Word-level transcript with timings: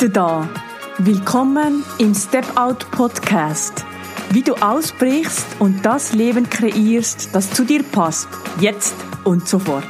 du 0.00 0.08
da. 0.08 0.48
Willkommen 0.96 1.84
im 1.98 2.14
Step 2.14 2.56
Out 2.56 2.90
Podcast. 2.90 3.84
Wie 4.30 4.40
du 4.40 4.54
ausbrichst 4.54 5.44
und 5.58 5.84
das 5.84 6.14
Leben 6.14 6.48
kreierst, 6.48 7.34
das 7.34 7.52
zu 7.52 7.66
dir 7.66 7.82
passt, 7.82 8.28
jetzt 8.60 8.94
und 9.24 9.46
sofort. 9.46 9.84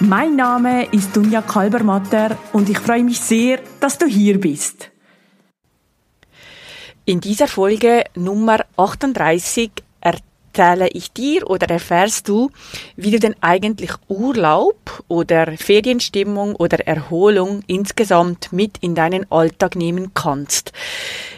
Mein 0.00 0.36
Name 0.36 0.86
ist 0.92 1.14
Dunja 1.14 1.42
Kalbermatter 1.42 2.38
und 2.54 2.70
ich 2.70 2.78
freue 2.78 3.04
mich 3.04 3.20
sehr, 3.20 3.60
dass 3.80 3.98
du 3.98 4.06
hier 4.06 4.40
bist. 4.40 4.90
In 7.04 7.20
dieser 7.20 7.46
Folge 7.46 8.04
Nummer 8.14 8.64
38 8.78 9.72
erzähle 10.58 10.88
ich 10.88 11.12
dir 11.12 11.48
oder 11.48 11.68
erfährst 11.68 12.28
du, 12.28 12.50
wie 12.96 13.10
du 13.10 13.18
denn 13.18 13.34
eigentlich 13.40 13.90
Urlaub 14.08 15.02
oder 15.08 15.56
Ferienstimmung 15.56 16.54
oder 16.56 16.86
Erholung 16.86 17.62
insgesamt 17.66 18.52
mit 18.52 18.78
in 18.80 18.94
deinen 18.94 19.30
Alltag 19.30 19.76
nehmen 19.76 20.12
kannst. 20.14 20.72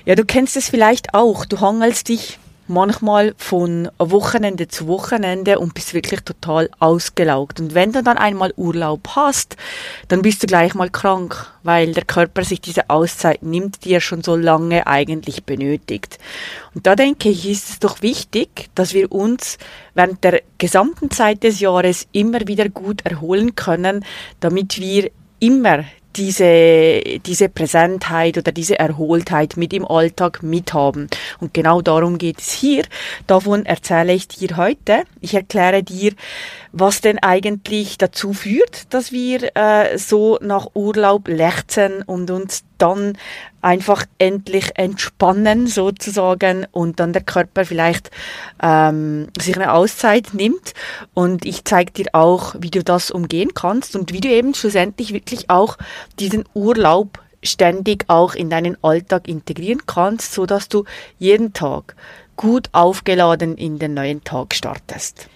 Ja, 0.05 0.15
du 0.15 0.25
kennst 0.25 0.57
es 0.57 0.69
vielleicht 0.69 1.15
auch. 1.15 1.45
Du 1.45 1.61
hangelst 1.61 2.09
dich 2.09 2.39
manchmal 2.69 3.35
von 3.37 3.89
Wochenende 3.99 4.69
zu 4.69 4.87
Wochenende 4.87 5.59
und 5.59 5.75
bist 5.75 5.95
wirklich 5.95 6.21
total 6.21 6.71
ausgelaugt. 6.79 7.61
Und 7.61 7.75
wenn 7.75 7.93
du 7.93 8.03
dann 8.03 8.19
einmal 8.19 8.53
Urlaub 8.57 9.09
hast, 9.15 9.57
dann 10.09 10.23
bist 10.23 10.43
du 10.43 10.47
gleich 10.47 10.75
mal 10.75 10.91
krank, 10.91 11.47
weil 11.63 11.93
der 11.93 12.05
Körper 12.05 12.45
sich 12.45 12.61
diese 12.61 12.91
Auszeit 12.91 13.43
nimmt, 13.43 13.85
die 13.85 13.93
er 13.93 14.01
schon 14.01 14.23
so 14.23 14.37
lange 14.37 14.87
eigentlich 14.87 15.45
benötigt. 15.45 16.19
Und 16.75 16.87
da 16.87 16.97
denke 16.97 17.29
ich, 17.29 17.49
ist 17.49 17.71
es 17.71 17.79
doch 17.79 18.03
wichtig, 18.03 18.69
dass 18.75 18.95
wir 18.95 19.13
uns 19.13 19.59
während 19.95 20.23
der 20.25 20.43
gesamten 20.59 21.11
Zeit 21.11 21.43
des 21.43 21.61
Jahres 21.61 22.07
immer 22.13 22.47
wieder 22.47 22.69
gut 22.69 23.05
erholen 23.05 23.55
können, 23.55 24.05
damit 24.41 24.79
wir 24.79 25.11
immer 25.39 25.85
diese, 26.17 27.21
diese 27.21 27.49
Präsentheit 27.49 28.39
oder 28.39 28.53
diese 28.53 28.79
Erholtheit 28.79 29.57
mit 29.57 29.73
im 29.73 29.85
Alltag 29.85 30.43
mithaben. 30.43 31.09
Und 31.41 31.55
genau 31.55 31.83
darum 31.83 32.19
geht 32.19 32.39
es 32.39 32.53
hier. 32.53 32.85
Davon 33.27 33.67
erzähle 33.67 34.15
ich 34.15 34.29
dir 34.29 34.57
heute. 34.57 35.05
Ich 35.21 35.35
erkläre 35.35 35.83
dir, 35.83 36.13
was 36.79 37.01
denn 37.01 37.19
eigentlich 37.19 37.97
dazu 37.97 38.35
führt, 38.35 38.93
dass 38.93 39.11
wir 39.11 39.57
äh, 39.57 39.97
so 39.97 40.39
nach 40.43 40.69
Urlaub 40.75 41.27
lechzen 41.27 42.03
und 42.03 42.31
uns 42.31 42.65
dann 42.77 43.17
einfach 43.63 44.05
endlich 44.19 44.73
entspannen 44.75 45.69
sozusagen 45.69 46.67
und 46.73 47.01
dann 47.01 47.15
der 47.15 47.23
Körper 47.23 47.65
vielleicht 47.65 48.11
ähm, 48.63 49.29
sich 49.41 49.57
eine 49.57 49.73
Auszeit 49.73 50.35
nimmt 50.35 50.75
und 51.15 51.47
ich 51.47 51.65
zeige 51.65 51.93
dir 51.93 52.07
auch, 52.13 52.55
wie 52.59 52.71
du 52.71 52.85
das 52.85 53.11
umgehen 53.11 53.55
kannst 53.55 53.97
und 53.97 54.13
wie 54.13 54.21
du 54.21 54.29
eben 54.29 54.53
schlussendlich 54.53 55.15
wirklich 55.15 55.49
auch 55.49 55.79
diesen 56.19 56.45
Urlaub 56.53 57.23
ständig 57.43 58.05
auch 58.09 58.35
in 58.35 58.51
deinen 58.51 58.77
Alltag 58.85 59.29
integrieren 59.29 59.87
kannst, 59.87 60.35
so 60.35 60.45
dass 60.45 60.69
du 60.69 60.85
jeden 61.19 61.55
Tag 61.55 61.97
gut 62.37 62.69
aufgeladen 62.73 63.57
in 63.57 63.79
den 63.79 63.95
neuen 63.95 64.23
Tag 64.25 64.55
startest. 64.55 65.31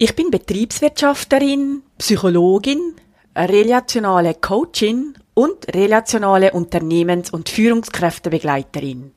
Ich 0.00 0.14
bin 0.14 0.30
Betriebswirtschafterin, 0.30 1.82
Psychologin, 1.98 2.94
relationale 3.34 4.34
Coachin 4.34 5.14
und 5.34 5.74
relationale 5.74 6.52
Unternehmens- 6.52 7.30
und 7.30 7.48
Führungskräftebegleiterin. 7.48 9.10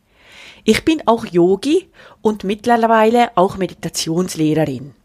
Ich 0.63 0.83
bin 0.83 1.03
auch 1.05 1.23
Yogi 1.27 1.87
und 2.23 2.45
mittlerweile 2.45 3.29
auch 3.35 3.57
Meditationslehrerin. 3.57 4.95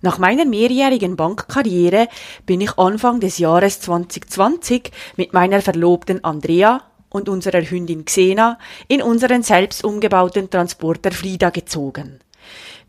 Nach 0.00 0.18
meiner 0.18 0.46
mehrjährigen 0.46 1.14
Bankkarriere 1.14 2.08
bin 2.44 2.60
ich 2.60 2.76
Anfang 2.76 3.20
des 3.20 3.38
Jahres 3.38 3.80
2020 3.82 4.90
mit 5.16 5.32
meiner 5.32 5.62
Verlobten 5.62 6.24
Andrea 6.24 6.82
und 7.08 7.28
unserer 7.28 7.62
Hündin 7.62 8.04
Xena 8.04 8.58
in 8.88 9.00
unseren 9.00 9.44
selbst 9.44 9.84
umgebauten 9.84 10.50
Transporter 10.50 11.12
Frieda 11.12 11.50
gezogen. 11.50 12.18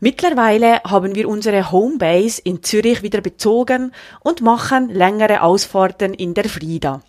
Mittlerweile 0.04 0.82
haben 0.84 1.14
wir 1.14 1.30
unsere 1.30 1.72
Homebase 1.72 2.42
in 2.44 2.62
Zürich 2.62 3.02
wieder 3.02 3.22
bezogen 3.22 3.92
und 4.20 4.42
machen 4.42 4.90
längere 4.90 5.40
Ausfahrten 5.40 6.12
in 6.12 6.34
der 6.34 6.44
Frieda. 6.44 7.00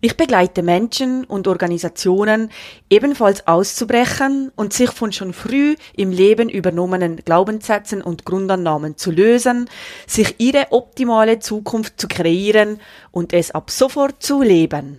Ich 0.00 0.16
begleite 0.16 0.64
Menschen 0.64 1.22
und 1.22 1.46
Organisationen 1.46 2.50
ebenfalls 2.90 3.46
auszubrechen 3.46 4.50
und 4.56 4.72
sich 4.72 4.90
von 4.90 5.12
schon 5.12 5.32
früh 5.32 5.76
im 5.96 6.10
Leben 6.10 6.48
übernommenen 6.48 7.18
Glaubenssätzen 7.24 8.02
und 8.02 8.24
Grundannahmen 8.24 8.96
zu 8.96 9.12
lösen, 9.12 9.70
sich 10.08 10.34
ihre 10.38 10.72
optimale 10.72 11.38
Zukunft 11.38 12.00
zu 12.00 12.08
kreieren 12.08 12.80
und 13.12 13.32
es 13.32 13.52
ab 13.52 13.70
sofort 13.70 14.24
zu 14.24 14.42
leben. 14.42 14.96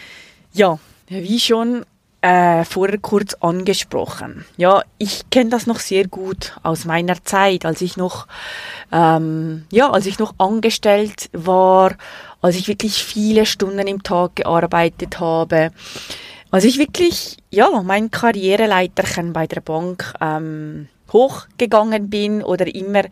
Ja, 0.54 0.80
wie 1.10 1.42
schon 1.42 1.84
äh, 2.22 2.66
vorher 2.66 2.98
kurz 2.98 3.34
angesprochen. 3.36 4.46
Ja, 4.58 4.84
ich 4.98 5.30
kenne 5.30 5.50
das 5.50 5.68
noch 5.68 5.80
sehr 5.80 6.08
gut 6.08 6.58
aus 6.64 6.86
meiner 6.86 7.24
Zeit, 7.24 7.66
als 7.66 7.82
ich 7.82 7.98
noch, 7.98 8.28
ähm, 8.92 9.66
ja, 9.72 9.90
als 9.90 10.06
ich 10.06 10.20
noch 10.20 10.36
angestellt 10.38 11.30
war, 11.34 11.96
als 12.42 12.56
ich 12.56 12.68
wirklich 12.68 13.04
viele 13.04 13.46
Stunden 13.46 13.88
im 13.88 14.04
Tag 14.04 14.38
gearbeitet 14.38 15.20
habe, 15.20 15.72
als 16.52 16.64
ich 16.64 16.78
wirklich, 16.78 17.38
ja, 17.52 17.70
mein 17.84 18.12
Karriereleiterchen 18.12 19.34
bei 19.34 19.48
der 19.48 19.62
Bank 19.62 20.14
ähm, 20.20 20.90
hochgegangen 21.12 22.10
bin 22.10 22.44
oder 22.44 22.74
immer 22.74 23.04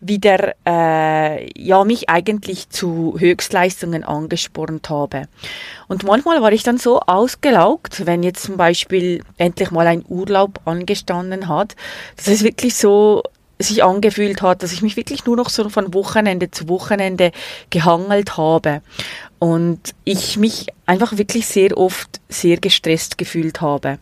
wieder 0.00 0.54
äh, 0.66 1.50
ja 1.60 1.84
mich 1.84 2.08
eigentlich 2.08 2.70
zu 2.70 3.16
Höchstleistungen 3.18 4.04
angespornt 4.04 4.88
habe. 4.90 5.28
Und 5.88 6.04
manchmal 6.04 6.40
war 6.42 6.52
ich 6.52 6.62
dann 6.62 6.78
so 6.78 7.00
ausgelaugt, 7.00 8.06
wenn 8.06 8.22
jetzt 8.22 8.42
zum 8.42 8.56
Beispiel 8.56 9.22
endlich 9.36 9.70
mal 9.70 9.86
ein 9.86 10.04
Urlaub 10.08 10.60
angestanden 10.64 11.48
hat, 11.48 11.74
dass 12.16 12.28
es 12.28 12.44
wirklich 12.44 12.76
so 12.76 13.22
sich 13.58 13.82
angefühlt 13.82 14.40
hat, 14.42 14.62
dass 14.62 14.72
ich 14.72 14.82
mich 14.82 14.96
wirklich 14.96 15.26
nur 15.26 15.36
noch 15.36 15.48
so 15.48 15.68
von 15.68 15.92
Wochenende 15.94 16.50
zu 16.50 16.68
Wochenende 16.68 17.32
gehangelt 17.70 18.36
habe 18.36 18.82
und 19.38 19.80
ich 20.04 20.36
mich 20.36 20.66
einfach 20.86 21.18
wirklich 21.18 21.46
sehr 21.46 21.76
oft 21.76 22.20
sehr 22.28 22.58
gestresst 22.58 23.18
gefühlt 23.18 23.60
habe. 23.60 23.98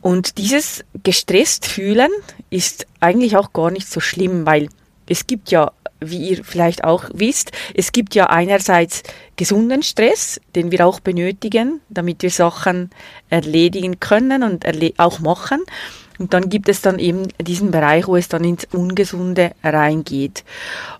Und 0.00 0.38
dieses 0.38 0.84
gestresst 1.02 1.66
fühlen 1.66 2.10
ist 2.50 2.86
eigentlich 3.00 3.36
auch 3.36 3.52
gar 3.52 3.70
nicht 3.70 3.88
so 3.88 4.00
schlimm, 4.00 4.46
weil 4.46 4.68
es 5.08 5.26
gibt 5.26 5.50
ja, 5.50 5.72
wie 6.00 6.28
ihr 6.30 6.44
vielleicht 6.44 6.84
auch 6.84 7.04
wisst, 7.12 7.52
es 7.74 7.92
gibt 7.92 8.14
ja 8.14 8.26
einerseits 8.26 9.02
gesunden 9.36 9.82
Stress, 9.82 10.40
den 10.54 10.70
wir 10.70 10.86
auch 10.86 11.00
benötigen, 11.00 11.80
damit 11.88 12.22
wir 12.22 12.30
Sachen 12.30 12.90
erledigen 13.30 13.98
können 13.98 14.42
und 14.42 14.64
auch 14.98 15.18
machen. 15.20 15.62
Und 16.18 16.34
dann 16.34 16.48
gibt 16.48 16.68
es 16.68 16.82
dann 16.82 16.98
eben 16.98 17.28
diesen 17.40 17.70
Bereich, 17.70 18.06
wo 18.08 18.16
es 18.16 18.28
dann 18.28 18.44
ins 18.44 18.66
Ungesunde 18.72 19.52
reingeht. 19.62 20.44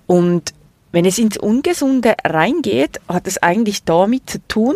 Und 0.06 0.54
wenn 0.98 1.04
es 1.04 1.18
ins 1.18 1.36
Ungesunde 1.36 2.16
reingeht, 2.24 3.00
hat 3.08 3.28
es 3.28 3.40
eigentlich 3.40 3.84
damit 3.84 4.28
zu 4.28 4.40
tun, 4.48 4.74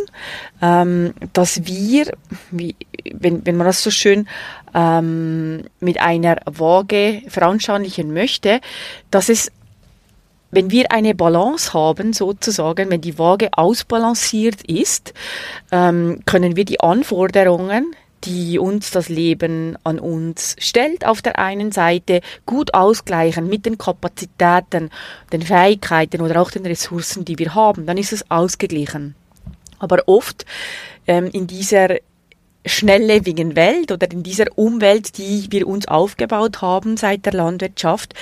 ähm, 0.63 1.15
dass 1.33 1.67
wir, 1.67 2.13
wie, 2.53 2.77
wenn, 3.13 3.45
wenn 3.45 3.57
man 3.57 3.67
das 3.67 3.83
so 3.83 3.91
schön 3.91 4.29
ähm, 4.73 5.65
mit 5.81 6.01
einer 6.01 6.37
Waage 6.45 7.23
veranschaulichen 7.27 8.15
möchte, 8.15 8.61
dass 9.11 9.29
es 9.31 9.51
wenn 10.53 10.71
wir 10.71 10.93
eine 10.93 11.17
Balance 11.17 11.73
haben, 11.73 12.13
sozusagen, 12.13 12.89
wenn 12.91 13.01
die 13.01 13.19
Waage 13.19 13.49
ausbalanciert 13.51 14.63
ist, 14.63 15.15
ähm, 15.73 16.21
können 16.25 16.55
wir 16.55 16.65
die 16.65 16.79
Anforderungen, 16.79 17.97
die 18.25 18.59
uns 18.59 18.91
das 18.91 19.09
Leben 19.09 19.77
an 19.85 19.99
uns 19.99 20.57
stellt, 20.59 21.07
auf 21.07 21.23
der 21.23 21.39
einen 21.39 21.73
Seite 21.73 22.21
gut 22.47 22.75
ausgleichen 22.75 23.49
mit 23.49 23.67
den 23.67 23.79
Kapazitäten, 23.79 24.91
den 25.33 25.43
Fähigkeiten 25.43 26.21
oder 26.21 26.41
auch 26.41 26.51
den 26.51 26.67
Ressourcen, 26.67 27.25
die 27.25 27.39
wir 27.39 27.55
haben, 27.55 27.87
dann 27.87 27.99
ist 27.99 28.13
es 28.13 28.31
ausgeglichen. 28.31 29.15
Aber 29.79 30.05
oft 30.07 30.47
ähm, 31.07 31.29
in 31.33 31.47
dieser 31.47 31.97
schnelllebigen 32.65 33.57
Welt 33.57 33.91
oder 33.91 34.11
in 34.11 34.23
dieser 34.23 34.47
Umwelt, 34.57 35.19
die 35.19 35.49
wir 35.51 35.67
uns 35.67 35.89
aufgebaut 35.89 36.63
haben 36.63 36.97
seit 36.97 37.27
der 37.27 37.33
Landwirtschaft, 37.33 38.15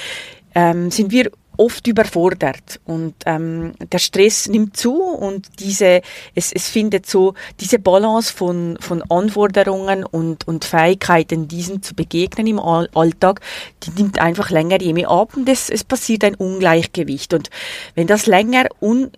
ähm, 0.54 0.90
sind 0.90 1.12
wir 1.12 1.30
oft 1.60 1.86
überfordert. 1.86 2.80
Und 2.86 3.14
ähm, 3.26 3.74
der 3.92 3.98
Stress 3.98 4.48
nimmt 4.48 4.76
zu 4.76 4.94
und 4.94 5.46
diese 5.58 6.00
es, 6.34 6.52
es 6.52 6.68
findet 6.68 7.06
so 7.06 7.34
diese 7.60 7.78
Balance 7.78 8.32
von 8.32 8.78
von 8.80 9.02
Anforderungen 9.02 10.04
und 10.04 10.48
und 10.48 10.64
Fähigkeiten 10.64 11.48
diesen 11.48 11.82
zu 11.82 11.94
begegnen 11.94 12.46
im 12.46 12.58
Alltag 12.58 13.40
die 13.82 13.90
nimmt 13.90 14.18
einfach 14.18 14.50
länger 14.50 14.80
je 14.80 14.92
mehr 14.92 15.10
ab 15.10 15.36
und 15.36 15.48
es, 15.48 15.68
es 15.70 15.84
passiert 15.84 16.24
ein 16.24 16.34
Ungleichgewicht. 16.34 17.34
Und 17.34 17.50
wenn 17.94 18.06
das 18.06 18.26
länger 18.26 18.66
un 18.80 19.10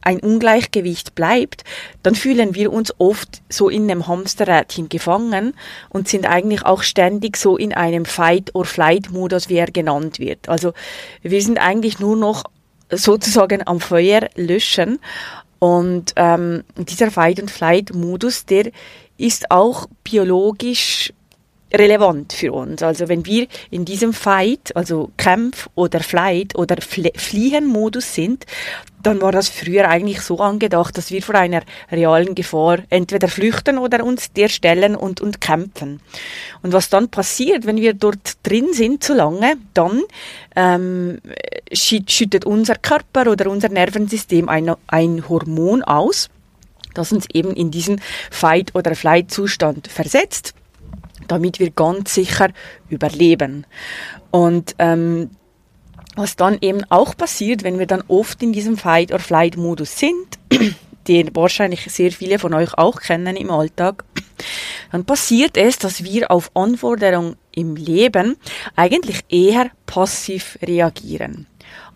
ein 0.00 0.20
Ungleichgewicht 0.20 1.14
bleibt, 1.14 1.64
dann 2.02 2.14
fühlen 2.14 2.54
wir 2.54 2.72
uns 2.72 2.94
oft 2.98 3.42
so 3.48 3.68
in 3.68 3.90
einem 3.90 4.06
Hamsterrädchen 4.06 4.88
gefangen 4.88 5.54
und 5.88 6.08
sind 6.08 6.26
eigentlich 6.26 6.64
auch 6.64 6.82
ständig 6.82 7.36
so 7.36 7.56
in 7.56 7.74
einem 7.74 8.04
Fight-or-Flight-Modus, 8.04 9.48
wie 9.48 9.56
er 9.56 9.70
genannt 9.70 10.18
wird. 10.18 10.48
Also 10.48 10.72
wir 11.22 11.42
sind 11.42 11.58
eigentlich 11.58 11.98
nur 11.98 12.16
noch 12.16 12.44
sozusagen 12.90 13.66
am 13.66 13.80
Feuer 13.80 14.28
löschen 14.34 14.98
Und 15.58 16.12
ähm, 16.16 16.64
dieser 16.76 17.10
Fight- 17.10 17.40
und 17.40 17.50
Flight-Modus, 17.50 18.46
der 18.46 18.70
ist 19.16 19.50
auch 19.50 19.86
biologisch 20.04 21.12
relevant 21.72 22.32
für 22.32 22.52
uns. 22.52 22.82
Also 22.82 23.08
wenn 23.08 23.26
wir 23.26 23.46
in 23.70 23.84
diesem 23.84 24.12
Fight, 24.12 24.74
also 24.74 25.10
Kampf 25.16 25.68
oder 25.74 26.00
Flight 26.00 26.56
oder 26.56 26.76
Fliehen-Modus 26.80 28.14
sind, 28.14 28.46
dann 29.02 29.20
war 29.20 29.32
das 29.32 29.48
früher 29.48 29.88
eigentlich 29.88 30.20
so 30.22 30.38
angedacht, 30.38 30.96
dass 30.98 31.10
wir 31.10 31.22
vor 31.22 31.36
einer 31.36 31.62
realen 31.90 32.34
Gefahr 32.34 32.78
entweder 32.90 33.28
flüchten 33.28 33.78
oder 33.78 34.04
uns 34.04 34.32
der 34.32 34.48
stellen 34.48 34.96
und, 34.96 35.20
und 35.20 35.40
kämpfen. 35.40 36.00
Und 36.62 36.72
was 36.72 36.88
dann 36.88 37.08
passiert, 37.08 37.66
wenn 37.66 37.76
wir 37.76 37.94
dort 37.94 38.38
drin 38.42 38.72
sind 38.72 39.04
zu 39.04 39.14
lange, 39.14 39.54
dann 39.74 40.02
ähm, 40.56 41.20
schüttet 41.72 42.44
unser 42.44 42.74
Körper 42.74 43.30
oder 43.30 43.50
unser 43.50 43.68
Nervensystem 43.68 44.48
ein, 44.48 44.74
ein 44.88 45.28
Hormon 45.28 45.82
aus, 45.82 46.28
das 46.94 47.12
uns 47.12 47.26
eben 47.32 47.52
in 47.52 47.70
diesen 47.70 48.00
Fight- 48.30 48.74
oder 48.74 48.96
Flight-Zustand 48.96 49.86
versetzt 49.88 50.54
damit 51.28 51.60
wir 51.60 51.70
ganz 51.70 52.14
sicher 52.14 52.48
überleben. 52.88 53.66
Und 54.30 54.74
ähm, 54.78 55.30
was 56.16 56.36
dann 56.36 56.58
eben 56.60 56.82
auch 56.88 57.16
passiert, 57.16 57.62
wenn 57.62 57.78
wir 57.78 57.86
dann 57.86 58.02
oft 58.08 58.42
in 58.42 58.52
diesem 58.52 58.76
Fight-or-Flight-Modus 58.76 59.98
sind, 59.98 60.38
den 61.08 61.34
wahrscheinlich 61.34 61.84
sehr 61.92 62.10
viele 62.10 62.38
von 62.38 62.54
euch 62.54 62.74
auch 62.74 63.00
kennen 63.00 63.36
im 63.36 63.50
Alltag, 63.50 64.04
dann 64.90 65.04
passiert 65.04 65.56
es, 65.56 65.78
dass 65.78 66.02
wir 66.02 66.30
auf 66.30 66.50
Anforderungen 66.54 67.36
im 67.58 67.76
Leben 67.76 68.36
eigentlich 68.76 69.20
eher 69.28 69.70
passiv 69.86 70.58
reagieren 70.62 71.46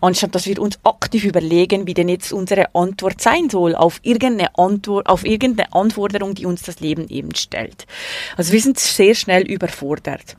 anstatt 0.03 0.35
dass 0.35 0.45
wir 0.45 0.59
uns 0.59 0.77
aktiv 0.83 1.23
überlegen, 1.23 1.87
wie 1.87 1.93
denn 1.93 2.09
jetzt 2.09 2.33
unsere 2.33 2.75
Antwort 2.75 3.21
sein 3.21 3.49
soll 3.49 3.73
auf 3.73 3.99
irgendeine 4.03 4.57
Antwort, 4.57 5.07
auf 5.07 5.25
irgendeine 5.25 5.73
Anforderung, 5.73 6.35
die 6.35 6.45
uns 6.45 6.63
das 6.63 6.79
Leben 6.79 7.07
eben 7.07 7.33
stellt. 7.35 7.87
Also 8.35 8.51
wir 8.51 8.61
sind 8.61 8.79
sehr 8.79 9.15
schnell 9.15 9.43
überfordert. 9.43 10.35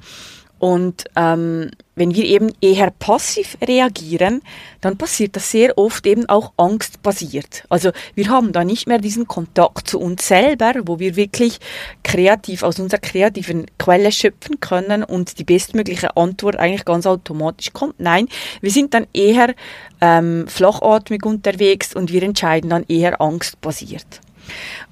Und 0.64 1.04
ähm, 1.14 1.72
wenn 1.94 2.14
wir 2.14 2.24
eben 2.24 2.50
eher 2.62 2.90
passiv 2.90 3.58
reagieren, 3.60 4.40
dann 4.80 4.96
passiert 4.96 5.36
das 5.36 5.50
sehr 5.50 5.76
oft 5.76 6.06
eben 6.06 6.26
auch 6.26 6.54
angstbasiert. 6.56 7.64
Also 7.68 7.90
wir 8.14 8.30
haben 8.30 8.52
da 8.52 8.64
nicht 8.64 8.88
mehr 8.88 8.96
diesen 8.96 9.28
Kontakt 9.28 9.88
zu 9.88 10.00
uns 10.00 10.26
selber, 10.26 10.72
wo 10.86 10.98
wir 10.98 11.16
wirklich 11.16 11.58
kreativ 12.02 12.62
aus 12.62 12.80
unserer 12.80 13.02
kreativen 13.02 13.66
Quelle 13.78 14.10
schöpfen 14.10 14.58
können 14.60 15.04
und 15.04 15.38
die 15.38 15.44
bestmögliche 15.44 16.16
Antwort 16.16 16.56
eigentlich 16.56 16.86
ganz 16.86 17.04
automatisch 17.04 17.74
kommt. 17.74 18.00
Nein, 18.00 18.26
wir 18.62 18.70
sind 18.70 18.94
dann 18.94 19.06
eher 19.12 19.54
ähm, 20.00 20.46
flachatmig 20.48 21.26
unterwegs 21.26 21.94
und 21.94 22.10
wir 22.10 22.22
entscheiden 22.22 22.70
dann 22.70 22.86
eher 22.88 23.20
angstbasiert. 23.20 24.22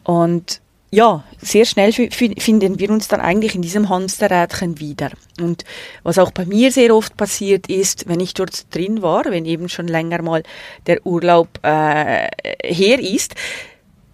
Und 0.05 0.62
ja, 0.95 1.25
sehr 1.41 1.65
schnell 1.65 1.91
finden 1.91 2.79
wir 2.79 2.91
uns 2.91 3.09
dann 3.09 3.21
eigentlich 3.21 3.55
in 3.55 3.63
diesem 3.63 3.89
Hamsterrädchen 3.89 4.79
wieder. 4.79 5.11
Und 5.41 5.65
was 6.03 6.19
auch 6.19 6.33
bei 6.33 6.45
mir 6.45 6.71
sehr 6.71 6.95
oft 6.95 7.17
passiert 7.17 7.71
ist, 7.71 8.09
wenn 8.09 8.21
ich 8.21 8.35
dort 8.35 8.75
drin 8.75 9.01
war, 9.01 9.25
wenn 9.25 9.47
eben 9.47 9.71
schon 9.71 9.89
länger 9.89 10.21
mal 10.21 10.43
der 10.87 11.05
Urlaub 11.07 11.49
äh, 11.63 12.29
her 12.63 13.01
ist, 13.01 13.35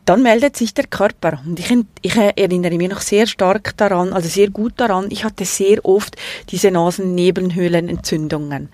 dann 0.05 0.23
meldet 0.23 0.57
sich 0.57 0.73
der 0.73 0.87
Körper. 0.87 1.41
Und 1.45 1.59
ich, 1.59 1.75
ich, 2.01 2.17
erinnere 2.17 2.77
mich 2.79 2.89
noch 2.89 3.01
sehr 3.01 3.27
stark 3.27 3.77
daran, 3.77 4.13
also 4.13 4.29
sehr 4.29 4.49
gut 4.49 4.75
daran, 4.77 5.09
ich 5.11 5.25
hatte 5.25 5.45
sehr 5.45 5.85
oft 5.85 6.17
diese 6.49 6.71
Nasennebenhöhlenentzündungen. 6.71 8.69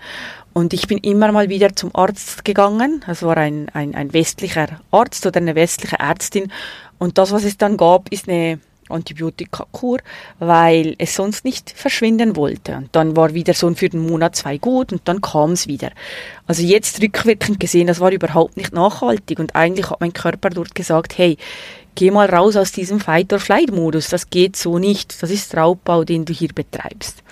Und 0.53 0.71
ich 0.71 0.87
bin 0.87 0.99
immer 0.99 1.33
mal 1.33 1.49
wieder 1.49 1.75
zum 1.75 1.93
Arzt 1.93 2.45
gegangen. 2.45 3.03
Es 3.09 3.23
war 3.23 3.35
ein, 3.35 3.67
ein, 3.73 3.93
ein 3.93 4.13
westlicher 4.13 4.79
Arzt 4.89 5.25
oder 5.25 5.41
eine 5.41 5.53
westliche 5.55 5.99
Ärztin. 5.99 6.49
Und 6.97 7.17
das, 7.17 7.31
was 7.31 7.43
es 7.43 7.57
dann 7.57 7.77
gab, 7.77 8.11
ist 8.11 8.29
eine 8.29 8.59
Antibiotikakur, 8.89 9.99
weil 10.39 10.95
es 10.97 11.15
sonst 11.15 11.43
nicht 11.43 11.71
verschwinden 11.71 12.35
wollte. 12.35 12.75
Und 12.77 12.89
dann 12.91 13.15
war 13.15 13.33
wieder 13.33 13.53
so 13.53 13.73
für 13.73 13.89
den 13.89 14.01
Monat 14.01 14.35
zwei 14.35 14.57
gut 14.57 14.91
und 14.91 15.01
dann 15.05 15.21
kam 15.21 15.51
es 15.51 15.67
wieder. 15.67 15.91
Also 16.45 16.61
jetzt 16.61 17.01
rückwirkend 17.01 17.59
gesehen, 17.59 17.87
das 17.87 17.99
war 17.99 18.11
überhaupt 18.11 18.57
nicht 18.57 18.73
nachhaltig 18.73 19.39
und 19.39 19.55
eigentlich 19.55 19.89
hat 19.89 20.01
mein 20.01 20.13
Körper 20.13 20.49
dort 20.49 20.75
gesagt, 20.75 21.17
hey, 21.17 21.37
geh 21.95 22.11
mal 22.11 22.29
raus 22.29 22.55
aus 22.55 22.71
diesem 22.71 22.99
Fight-or-Flight-Modus, 22.99 24.09
das 24.09 24.29
geht 24.29 24.55
so 24.55 24.77
nicht, 24.77 25.21
das 25.21 25.31
ist 25.31 25.55
Raubbau, 25.55 26.03
den 26.03 26.25
du 26.25 26.33
hier 26.33 26.49
betreibst. 26.53 27.23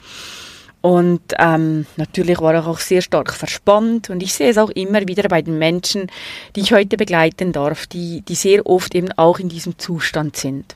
Und 0.83 1.21
ähm, 1.39 1.85
natürlich 1.95 2.41
war 2.41 2.59
ich 2.59 2.65
auch 2.65 2.79
sehr 2.79 3.01
stark 3.01 3.33
verspannt. 3.33 4.09
Und 4.09 4.21
ich 4.21 4.33
sehe 4.33 4.49
es 4.49 4.57
auch 4.57 4.69
immer 4.69 5.07
wieder 5.07 5.29
bei 5.29 5.41
den 5.41 5.57
Menschen, 5.57 6.11
die 6.57 6.59
ich 6.59 6.73
heute 6.73 6.97
begleiten 6.97 7.53
darf, 7.53 7.87
die, 7.87 8.19
die 8.19 8.35
sehr 8.35 8.65
oft 8.65 8.93
eben 8.93 9.09
auch 9.13 9.39
in 9.39 9.47
diesem 9.47 9.79
Zustand 9.79 10.35
sind. 10.35 10.75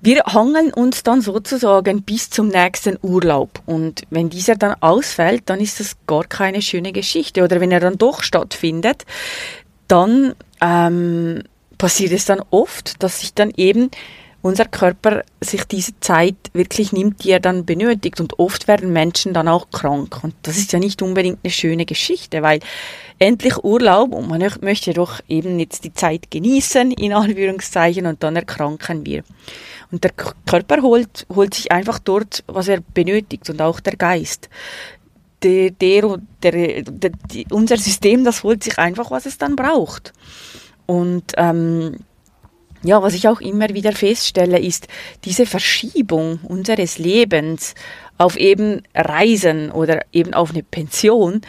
Wir 0.00 0.24
hangeln 0.24 0.74
uns 0.74 1.04
dann 1.04 1.20
sozusagen 1.20 2.02
bis 2.02 2.30
zum 2.30 2.48
nächsten 2.48 2.98
Urlaub. 3.02 3.62
Und 3.64 4.02
wenn 4.10 4.28
dieser 4.28 4.56
dann 4.56 4.74
ausfällt, 4.80 5.44
dann 5.46 5.60
ist 5.60 5.78
das 5.78 5.96
gar 6.08 6.24
keine 6.24 6.62
schöne 6.62 6.90
Geschichte. 6.90 7.44
Oder 7.44 7.60
wenn 7.60 7.70
er 7.70 7.78
dann 7.78 7.96
doch 7.96 8.24
stattfindet, 8.24 9.04
dann 9.86 10.34
ähm, 10.60 11.44
passiert 11.78 12.10
es 12.10 12.24
dann 12.24 12.42
oft, 12.50 13.04
dass 13.04 13.20
sich 13.20 13.34
dann 13.34 13.52
eben 13.56 13.92
unser 14.42 14.64
Körper 14.64 15.22
sich 15.40 15.64
diese 15.64 15.98
Zeit 16.00 16.34
wirklich 16.52 16.92
nimmt, 16.92 17.22
die 17.22 17.30
er 17.30 17.40
dann 17.40 17.64
benötigt. 17.64 18.20
Und 18.20 18.38
oft 18.40 18.66
werden 18.66 18.92
Menschen 18.92 19.32
dann 19.32 19.46
auch 19.46 19.70
krank. 19.70 20.18
Und 20.22 20.34
das 20.42 20.58
ist 20.58 20.72
ja 20.72 20.80
nicht 20.80 21.00
unbedingt 21.00 21.38
eine 21.42 21.52
schöne 21.52 21.86
Geschichte, 21.86 22.42
weil 22.42 22.58
endlich 23.20 23.62
Urlaub 23.62 24.12
und 24.12 24.28
man 24.28 24.44
möchte 24.60 24.92
doch 24.92 25.20
eben 25.28 25.60
jetzt 25.60 25.84
die 25.84 25.94
Zeit 25.94 26.30
genießen, 26.30 26.90
in 26.90 27.12
Anführungszeichen, 27.12 28.06
und 28.06 28.22
dann 28.24 28.34
erkranken 28.34 29.06
wir. 29.06 29.22
Und 29.92 30.02
der 30.02 30.10
Körper 30.10 30.82
holt, 30.82 31.24
holt 31.32 31.54
sich 31.54 31.70
einfach 31.70 32.00
dort, 32.00 32.42
was 32.48 32.66
er 32.66 32.80
benötigt 32.80 33.48
und 33.48 33.62
auch 33.62 33.78
der 33.78 33.96
Geist. 33.96 34.48
Der, 35.44 35.70
der, 35.70 36.18
der, 36.42 36.52
der 36.88 37.10
unser 37.50 37.76
System, 37.76 38.24
das 38.24 38.42
holt 38.42 38.64
sich 38.64 38.78
einfach, 38.78 39.10
was 39.12 39.26
es 39.26 39.38
dann 39.38 39.54
braucht. 39.54 40.12
Und 40.86 41.32
ähm, 41.36 41.96
ja, 42.82 43.02
was 43.02 43.14
ich 43.14 43.28
auch 43.28 43.40
immer 43.40 43.68
wieder 43.70 43.92
feststelle, 43.92 44.58
ist 44.58 44.88
diese 45.24 45.46
Verschiebung 45.46 46.40
unseres 46.42 46.98
Lebens 46.98 47.74
auf 48.18 48.36
eben 48.36 48.82
Reisen 48.94 49.70
oder 49.70 50.02
eben 50.12 50.34
auf 50.34 50.50
eine 50.50 50.62
Pension. 50.62 51.42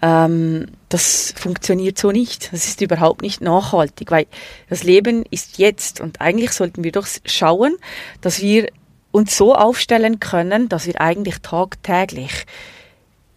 Ähm, 0.00 0.66
das 0.88 1.32
funktioniert 1.36 1.98
so 1.98 2.10
nicht. 2.10 2.52
Das 2.52 2.66
ist 2.66 2.80
überhaupt 2.80 3.22
nicht 3.22 3.40
nachhaltig, 3.40 4.10
weil 4.10 4.26
das 4.68 4.82
Leben 4.82 5.24
ist 5.30 5.58
jetzt 5.58 6.00
und 6.00 6.20
eigentlich 6.20 6.52
sollten 6.52 6.84
wir 6.84 6.92
doch 6.92 7.06
schauen, 7.24 7.76
dass 8.20 8.40
wir 8.40 8.68
uns 9.12 9.36
so 9.36 9.54
aufstellen 9.54 10.20
können, 10.20 10.68
dass 10.68 10.86
wir 10.86 11.00
eigentlich 11.00 11.38
tagtäglich 11.42 12.46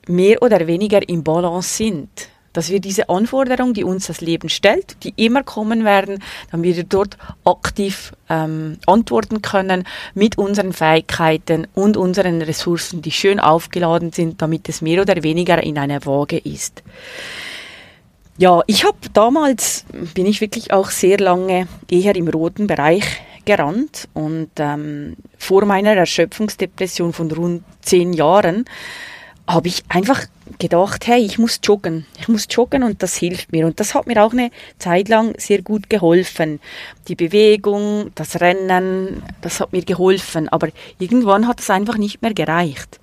mehr 0.07 0.41
oder 0.41 0.67
weniger 0.67 1.07
im 1.07 1.23
Balance 1.23 1.75
sind 1.75 2.29
dass 2.55 2.69
wir 2.69 2.79
diese 2.79 3.09
Anforderungen, 3.09 3.73
die 3.73 3.83
uns 3.83 4.07
das 4.07 4.21
Leben 4.21 4.49
stellt, 4.49 4.97
die 5.03 5.13
immer 5.17 5.43
kommen 5.43 5.83
werden, 5.83 6.23
dann 6.51 6.63
wir 6.63 6.83
dort 6.83 7.17
aktiv 7.43 8.13
ähm, 8.29 8.77
antworten 8.85 9.41
können 9.41 9.85
mit 10.13 10.37
unseren 10.37 10.73
Fähigkeiten 10.73 11.67
und 11.73 11.97
unseren 11.97 12.41
Ressourcen, 12.41 13.01
die 13.01 13.11
schön 13.11 13.39
aufgeladen 13.39 14.11
sind, 14.11 14.41
damit 14.41 14.69
es 14.69 14.81
mehr 14.81 15.01
oder 15.01 15.21
weniger 15.23 15.61
in 15.61 15.77
einer 15.77 16.05
Waage 16.05 16.37
ist. 16.37 16.83
Ja, 18.37 18.61
ich 18.67 18.83
habe 18.83 18.97
damals, 19.13 19.85
bin 20.13 20.25
ich 20.25 20.41
wirklich 20.41 20.73
auch 20.73 20.89
sehr 20.89 21.19
lange 21.19 21.67
eher 21.89 22.15
im 22.15 22.27
roten 22.27 22.67
Bereich 22.67 23.05
gerannt 23.45 24.09
und 24.13 24.49
ähm, 24.57 25.15
vor 25.37 25.65
meiner 25.65 25.93
Erschöpfungsdepression 25.95 27.13
von 27.13 27.31
rund 27.31 27.63
zehn 27.81 28.11
Jahren 28.11 28.65
habe 29.47 29.67
ich 29.67 29.83
einfach 29.89 30.25
gedacht, 30.59 31.07
hey, 31.07 31.23
ich 31.23 31.37
muss 31.37 31.59
joggen. 31.63 32.05
Ich 32.19 32.27
muss 32.27 32.47
joggen 32.49 32.83
und 32.83 33.03
das 33.03 33.15
hilft 33.15 33.51
mir. 33.51 33.65
Und 33.65 33.79
das 33.79 33.93
hat 33.93 34.07
mir 34.07 34.23
auch 34.23 34.31
eine 34.31 34.51
Zeit 34.79 35.09
lang 35.09 35.35
sehr 35.37 35.61
gut 35.61 35.89
geholfen. 35.89 36.59
Die 37.07 37.15
Bewegung, 37.15 38.11
das 38.15 38.39
Rennen, 38.41 39.21
das 39.41 39.59
hat 39.59 39.71
mir 39.73 39.83
geholfen. 39.83 40.49
Aber 40.49 40.69
irgendwann 40.99 41.47
hat 41.47 41.59
es 41.59 41.69
einfach 41.69 41.97
nicht 41.97 42.21
mehr 42.21 42.33
gereicht. 42.33 42.99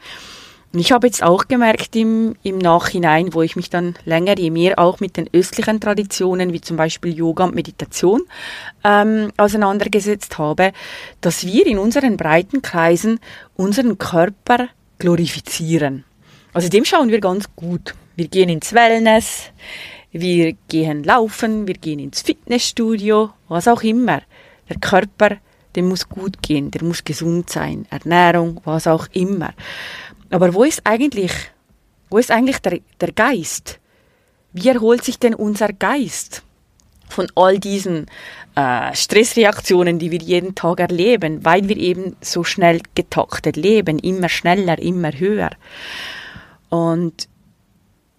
Und 0.73 0.81
ich 0.81 0.91
habe 0.91 1.07
jetzt 1.07 1.23
auch 1.23 1.49
gemerkt 1.49 1.95
im, 1.97 2.35
im 2.43 2.57
Nachhinein, 2.57 3.35
wo 3.35 3.43
ich 3.43 3.57
mich 3.57 3.69
dann 3.69 3.95
länger 4.07 4.39
je 4.39 4.51
mehr 4.51 4.79
auch 4.79 5.01
mit 5.01 5.19
den 5.19 5.29
östlichen 5.33 5.81
Traditionen, 5.81 6.55
wie 6.55 6.63
zum 6.63 6.79
Beispiel 6.79 7.15
Yoga 7.15 7.45
und 7.45 7.55
Meditation, 7.55 8.23
ähm, 8.83 9.33
auseinandergesetzt 9.37 10.39
habe, 10.39 10.73
dass 11.21 11.45
wir 11.45 11.67
in 11.67 11.79
unseren 11.79 12.17
breiten 12.17 12.63
Kreisen 12.63 13.21
unseren 13.55 13.99
Körper 13.99 14.69
glorifizieren. 14.99 16.05
Also 16.53 16.69
dem 16.69 16.85
schauen 16.85 17.09
wir 17.09 17.21
ganz 17.21 17.47
gut. 17.57 17.95
Wir 18.15 18.29
gehen 18.29 18.51
ins 18.51 18.75
Wellness, 18.75 19.51
wir 20.11 20.53
gehen 20.69 21.03
laufen, 21.03 21.67
wir 21.67 21.75
gehen 21.75 21.99
ins 21.99 22.21
Fitnessstudio, 22.21 23.31
was 23.49 23.69
auch 23.69 23.83
immer. 23.83 24.21
Der 24.69 24.77
Körper, 24.79 25.39
dem 25.75 25.89
muss 25.89 26.09
gut 26.09 26.43
gehen, 26.43 26.71
der 26.71 26.85
muss 26.85 27.05
gesund 27.05 27.49
sein, 27.49 27.87
Ernährung, 27.89 28.61
was 28.65 28.87
auch 28.87 29.07
immer. 29.13 29.55
Aber 30.29 30.53
wo 30.53 30.65
ist 30.65 30.83
eigentlich, 30.85 31.33
wo 32.11 32.19
ist 32.19 32.31
eigentlich 32.31 32.59
der, 32.59 32.81
der 33.01 33.13
Geist? 33.13 33.81
Wie 34.53 34.69
erholt 34.69 35.05
sich 35.05 35.19
denn 35.19 35.35
unser 35.35 35.69
Geist? 35.73 36.43
von 37.13 37.27
all 37.35 37.59
diesen 37.59 38.07
äh, 38.55 38.95
Stressreaktionen, 38.95 39.99
die 39.99 40.11
wir 40.11 40.21
jeden 40.21 40.55
Tag 40.55 40.81
erleben, 40.81 41.45
weil 41.45 41.69
wir 41.69 41.77
eben 41.77 42.17
so 42.23 42.43
schnell 42.43 42.81
getaktet 42.95 43.57
leben, 43.57 43.99
immer 43.99 44.31
schneller, 44.31 44.79
immer 44.79 45.13
höher. 45.13 45.51
Und 46.73 47.29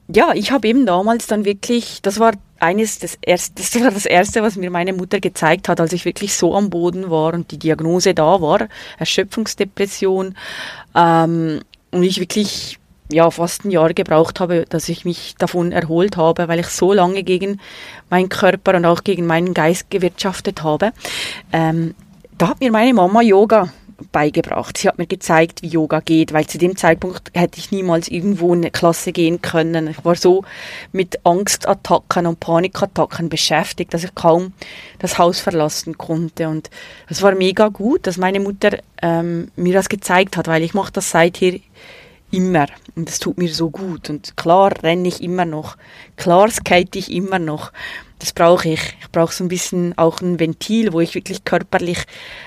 ja, 0.08 0.32
ich 0.36 0.52
habe 0.52 0.68
eben 0.68 0.86
damals 0.86 1.26
dann 1.26 1.44
wirklich, 1.44 2.04
das 2.04 2.20
war 2.20 2.34
eines 2.60 3.00
das 3.00 3.18
erste, 3.20 3.56
das 3.64 3.82
war 3.82 3.90
das 3.90 4.06
erste, 4.06 4.44
was 4.44 4.58
mir 4.58 4.70
meine 4.70 4.94
Mutter 4.94 5.20
gezeigt 5.20 5.70
hat, 5.70 5.80
als 5.80 5.92
ich 5.92 6.06
wirklich 6.06 6.36
so 6.36 6.56
am 6.56 6.70
Boden 6.70 7.10
war 7.10 7.34
und 7.34 7.50
die 7.50 7.58
Diagnose 7.58 8.14
da 8.14 8.42
war, 8.42 8.68
Erschöpfungsdepression, 9.00 10.36
ähm, 10.94 11.62
und 11.90 12.04
ich 12.04 12.20
wirklich 12.20 12.78
ja 13.12 13.32
fast 13.32 13.66
ein 13.66 13.72
Jahr 13.72 13.92
gebraucht 13.96 14.40
habe, 14.40 14.66
dass 14.70 14.88
ich 14.88 15.04
mich 15.04 15.34
davon 15.40 15.72
erholt 15.72 16.16
habe, 16.16 16.48
weil 16.48 16.60
ich 16.60 16.68
so 16.68 16.94
lange 16.94 17.24
gegen 17.24 17.60
meinen 18.12 18.30
Körper 18.30 18.76
und 18.76 18.86
auch 18.86 19.04
gegen 19.04 19.26
meinen 19.26 19.56
Geist 19.56 19.90
gewirtschaftet 19.90 20.62
habe. 20.62 20.92
Ähm, 21.52 21.96
da 22.38 22.50
hat 22.50 22.60
mir 22.60 22.72
meine 22.72 22.94
Mama 22.94 23.24
Yoga 23.24 23.74
beigebracht. 24.12 24.78
Sie 24.78 24.88
hat 24.88 24.98
mir 24.98 25.08
gezeigt, 25.08 25.62
wie 25.62 25.68
Yoga 25.68 26.00
geht, 26.00 26.34
weil 26.34 26.48
zu 26.48 26.58
dem 26.58 26.76
Zeitpunkt 26.76 27.32
hätte 27.34 27.60
ich 27.60 27.72
niemals 27.72 28.08
irgendwo 28.08 28.54
in 28.54 28.62
eine 28.62 28.72
Klasse 28.72 29.12
gehen 29.12 29.42
können. 29.42 29.88
Ich 29.88 30.04
war 30.06 30.16
so 30.16 30.44
mit 30.92 31.26
Angstattacken 31.26 32.26
und 32.26 32.40
Panikattacken 32.40 33.30
beschäftigt, 33.30 33.94
dass 33.94 34.04
ich 34.04 34.16
kaum 34.16 34.54
das 35.00 35.18
Haus 35.18 35.40
verlassen 35.40 35.98
konnte. 35.98 36.50
Und 36.50 36.70
es 37.10 37.22
war 37.22 37.36
mega 37.36 37.70
gut, 37.70 38.08
dass 38.08 38.18
meine 38.18 38.40
Mutter 38.40 38.78
ähm, 39.02 39.52
mir 39.56 39.74
das 39.74 39.90
gezeigt 39.90 40.38
hat, 40.38 40.48
weil 40.48 40.64
ich 40.64 40.74
mache 40.74 40.92
das 40.92 41.12
seither 41.12 41.60
immer 42.34 42.66
und 42.96 43.10
es 43.10 43.20
tut 43.20 43.38
mir 43.38 43.54
so 43.54 43.70
gut 43.70 44.10
und 44.10 44.36
klar 44.36 44.72
renne 44.82 45.08
ich 45.08 45.22
immer 45.22 45.46
noch, 45.46 45.78
klar 46.18 46.50
skate 46.50 46.96
ich 46.96 47.12
immer 47.12 47.38
noch. 47.38 47.72
Das 48.24 48.32
brauche 48.32 48.70
ich. 48.70 48.80
Ich 49.02 49.12
brauche 49.12 49.34
so 49.34 49.44
ein 49.44 49.50
bisschen 49.50 49.98
auch 49.98 50.22
ein 50.22 50.40
Ventil, 50.40 50.94
wo 50.94 51.02
ich 51.02 51.14
wirklich 51.14 51.44
körperlich 51.44 51.98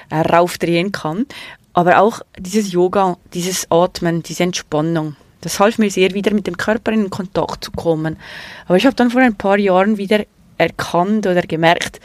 äh, 0.09 0.21
raufdrehen 0.21 0.91
kann. 0.91 1.27
Aber 1.75 2.01
auch 2.01 2.23
dieses 2.39 2.73
Yoga, 2.73 3.19
dieses 3.35 3.71
Atmen, 3.71 4.23
diese 4.23 4.45
Entspannung, 4.45 5.17
das 5.43 5.61
half 5.61 5.77
mir 5.77 5.91
sehr, 5.91 6.15
wieder 6.15 6.33
mit 6.33 6.47
dem 6.47 6.57
Körper 6.57 6.93
in 6.93 7.11
Kontakt 7.11 7.63
zu 7.63 7.73
kommen. 7.73 8.17
Aber 8.65 8.79
ich 8.79 8.87
habe 8.87 8.97
dann 8.97 9.11
vor 9.11 9.21
ein 9.21 9.37
paar 9.37 9.59
Jahren 9.59 9.99
wieder 9.99 10.25
erkannt 10.57 11.27
oder 11.27 11.43
gemerkt, 11.43 12.01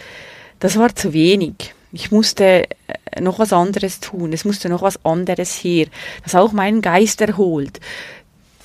das 0.59 0.77
war 0.77 0.93
zu 0.93 1.13
wenig. 1.13 1.73
Ich 1.93 2.11
musste 2.11 2.65
äh, 2.65 3.21
noch 3.21 3.39
was 3.39 3.53
anderes 3.53 4.01
tun. 4.01 4.33
Es 4.33 4.43
musste 4.43 4.67
noch 4.67 4.81
was 4.81 5.05
anderes 5.05 5.53
her, 5.63 5.87
das 6.25 6.35
auch 6.35 6.51
meinen 6.51 6.81
Geist 6.81 7.21
erholt, 7.21 7.79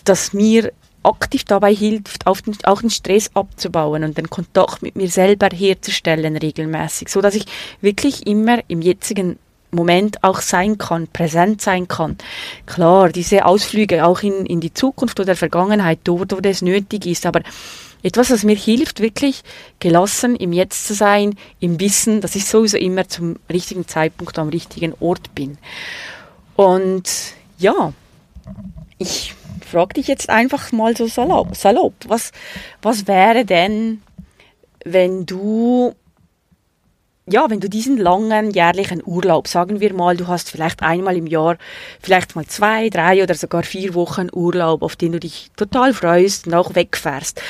das 0.02 0.32
mir 0.32 0.72
aktiv 1.06 1.44
dabei 1.44 1.74
hilft, 1.74 2.26
auch 2.26 2.40
den, 2.40 2.56
auch 2.64 2.80
den 2.80 2.90
Stress 2.90 3.30
abzubauen 3.34 4.04
und 4.04 4.18
den 4.18 4.28
Kontakt 4.28 4.82
mit 4.82 4.96
mir 4.96 5.08
selber 5.08 5.48
herzustellen 5.54 6.36
regelmäßig, 6.36 7.08
so 7.08 7.20
dass 7.20 7.34
ich 7.34 7.46
wirklich 7.80 8.26
immer 8.26 8.58
im 8.68 8.82
jetzigen 8.82 9.38
Moment 9.70 10.22
auch 10.22 10.40
sein 10.40 10.78
kann, 10.78 11.08
präsent 11.08 11.60
sein 11.60 11.88
kann. 11.88 12.16
Klar, 12.66 13.10
diese 13.10 13.44
Ausflüge 13.44 14.04
auch 14.04 14.22
in, 14.22 14.46
in 14.46 14.60
die 14.60 14.72
Zukunft 14.72 15.20
oder 15.20 15.36
Vergangenheit, 15.36 16.00
dort, 16.04 16.32
wo 16.32 16.40
das 16.40 16.62
nötig 16.62 17.06
ist, 17.06 17.26
aber 17.26 17.42
etwas, 18.02 18.30
was 18.30 18.44
mir 18.44 18.56
hilft, 18.56 19.00
wirklich 19.00 19.42
gelassen 19.80 20.36
im 20.36 20.52
Jetzt 20.52 20.86
zu 20.86 20.94
sein, 20.94 21.34
im 21.60 21.80
Wissen, 21.80 22.20
dass 22.20 22.36
ich 22.36 22.46
sowieso 22.46 22.76
immer 22.76 23.08
zum 23.08 23.36
richtigen 23.50 23.86
Zeitpunkt 23.86 24.38
am 24.38 24.48
richtigen 24.48 24.94
Ort 25.00 25.34
bin. 25.34 25.58
Und 26.54 27.10
ja, 27.58 27.92
ich 28.98 29.34
frage 29.66 29.94
dich 29.94 30.06
jetzt 30.06 30.30
einfach 30.30 30.72
mal 30.72 30.96
so 30.96 31.06
salopp, 31.06 31.56
salopp 31.56 31.94
was, 32.06 32.32
was 32.82 33.06
wäre 33.06 33.44
denn, 33.44 34.02
wenn 34.84 35.26
du 35.26 35.94
ja, 37.28 37.50
wenn 37.50 37.58
du 37.58 37.68
diesen 37.68 37.96
langen 37.98 38.52
jährlichen 38.52 39.02
Urlaub, 39.04 39.48
sagen 39.48 39.80
wir 39.80 39.92
mal, 39.92 40.16
du 40.16 40.28
hast 40.28 40.48
vielleicht 40.48 40.82
einmal 40.82 41.16
im 41.16 41.26
Jahr, 41.26 41.58
vielleicht 42.00 42.36
mal 42.36 42.46
zwei, 42.46 42.88
drei 42.88 43.20
oder 43.20 43.34
sogar 43.34 43.64
vier 43.64 43.94
Wochen 43.94 44.28
Urlaub, 44.32 44.82
auf 44.82 44.94
den 44.94 45.10
du 45.10 45.18
dich 45.18 45.50
total 45.56 45.92
freust 45.92 46.46
und 46.46 46.54
auch 46.54 46.76
wegfährst. 46.76 47.42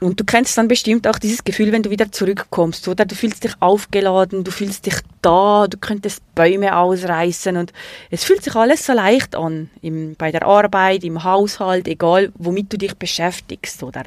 Und 0.00 0.20
du 0.20 0.24
kennst 0.24 0.58
dann 0.58 0.68
bestimmt 0.68 1.06
auch 1.08 1.18
dieses 1.18 1.42
Gefühl, 1.42 1.72
wenn 1.72 1.82
du 1.82 1.88
wieder 1.88 2.12
zurückkommst, 2.12 2.86
oder? 2.86 3.06
Du 3.06 3.14
fühlst 3.14 3.44
dich 3.44 3.54
aufgeladen, 3.60 4.44
du 4.44 4.50
fühlst 4.50 4.84
dich 4.84 4.96
da, 5.22 5.66
du 5.68 5.78
könntest 5.78 6.22
Bäume 6.34 6.76
ausreißen 6.76 7.56
und 7.56 7.72
es 8.10 8.22
fühlt 8.22 8.44
sich 8.44 8.54
alles 8.54 8.84
so 8.84 8.92
leicht 8.92 9.34
an, 9.34 9.70
im, 9.80 10.14
bei 10.16 10.30
der 10.30 10.44
Arbeit, 10.44 11.02
im 11.02 11.24
Haushalt, 11.24 11.88
egal 11.88 12.30
womit 12.34 12.72
du 12.74 12.76
dich 12.76 12.94
beschäftigst, 12.94 13.82
oder? 13.82 14.02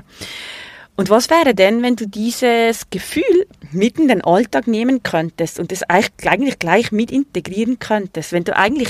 Und 1.00 1.10
was 1.10 1.30
wäre 1.30 1.56
denn, 1.56 1.82
wenn 1.82 1.96
du 1.96 2.10
dieses 2.10 2.90
Gefühl 2.90 3.48
mit 3.72 3.98
in 3.98 4.10
den 4.10 4.22
Alltag 4.22 4.68
nehmen 4.68 5.02
könntest 5.02 5.58
und 5.58 5.72
es 5.72 5.84
eigentlich 5.84 6.60
gleich 6.60 6.92
mit 6.92 7.10
integrieren 7.10 7.80
könntest, 7.80 8.34
wenn 8.34 8.44
du 8.44 8.54
eigentlich 8.54 8.90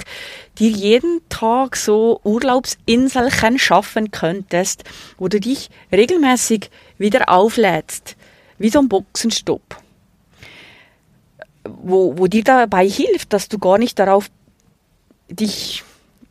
dir 0.58 0.72
jeden 0.72 1.22
Tag 1.30 1.76
so 1.76 2.20
Urlaubsinselchen 2.24 3.60
schaffen 3.60 4.10
könntest, 4.10 4.86
wo 5.20 5.28
du 5.28 5.40
dich 5.40 5.70
regelmäßig 5.92 6.72
wieder 6.98 7.30
auflädst, 7.30 8.16
wie 8.58 8.70
so 8.70 8.80
ein 8.80 8.90
Boxenstopp, 8.90 9.78
wo, 11.64 12.18
wo 12.18 12.26
dir 12.26 12.44
dabei 12.44 12.90
hilft, 12.90 13.34
dass 13.34 13.50
du 13.50 13.60
gar 13.60 13.78
nicht 13.78 14.00
darauf 14.00 14.32
dich 15.30 15.84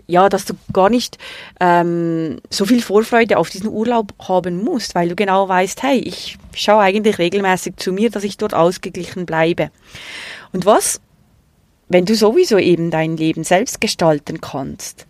ja, 0.08 0.28
dass 0.30 0.46
du 0.46 0.54
gar 0.72 0.88
nicht 0.88 1.18
ähm, 1.60 2.40
so 2.50 2.64
viel 2.64 2.82
Vorfreude 2.82 3.36
auf 3.36 3.50
diesen 3.50 3.68
Urlaub 3.68 4.14
haben 4.26 4.64
musst, 4.64 4.94
weil 4.94 5.10
du 5.10 5.14
genau 5.14 5.48
weißt, 5.48 5.82
hey, 5.82 5.98
ich 5.98 6.38
schaue 6.54 6.80
eigentlich 6.80 7.18
regelmäßig 7.18 7.76
zu 7.76 7.92
mir, 7.92 8.10
dass 8.10 8.24
ich 8.24 8.38
dort 8.38 8.54
ausgeglichen 8.54 9.26
bleibe. 9.26 9.70
Und 10.52 10.64
was, 10.64 11.00
wenn 11.88 12.06
du 12.06 12.14
sowieso 12.14 12.56
eben 12.56 12.90
dein 12.90 13.18
Leben 13.18 13.44
selbst 13.44 13.82
gestalten 13.82 14.40
kannst? 14.40 15.06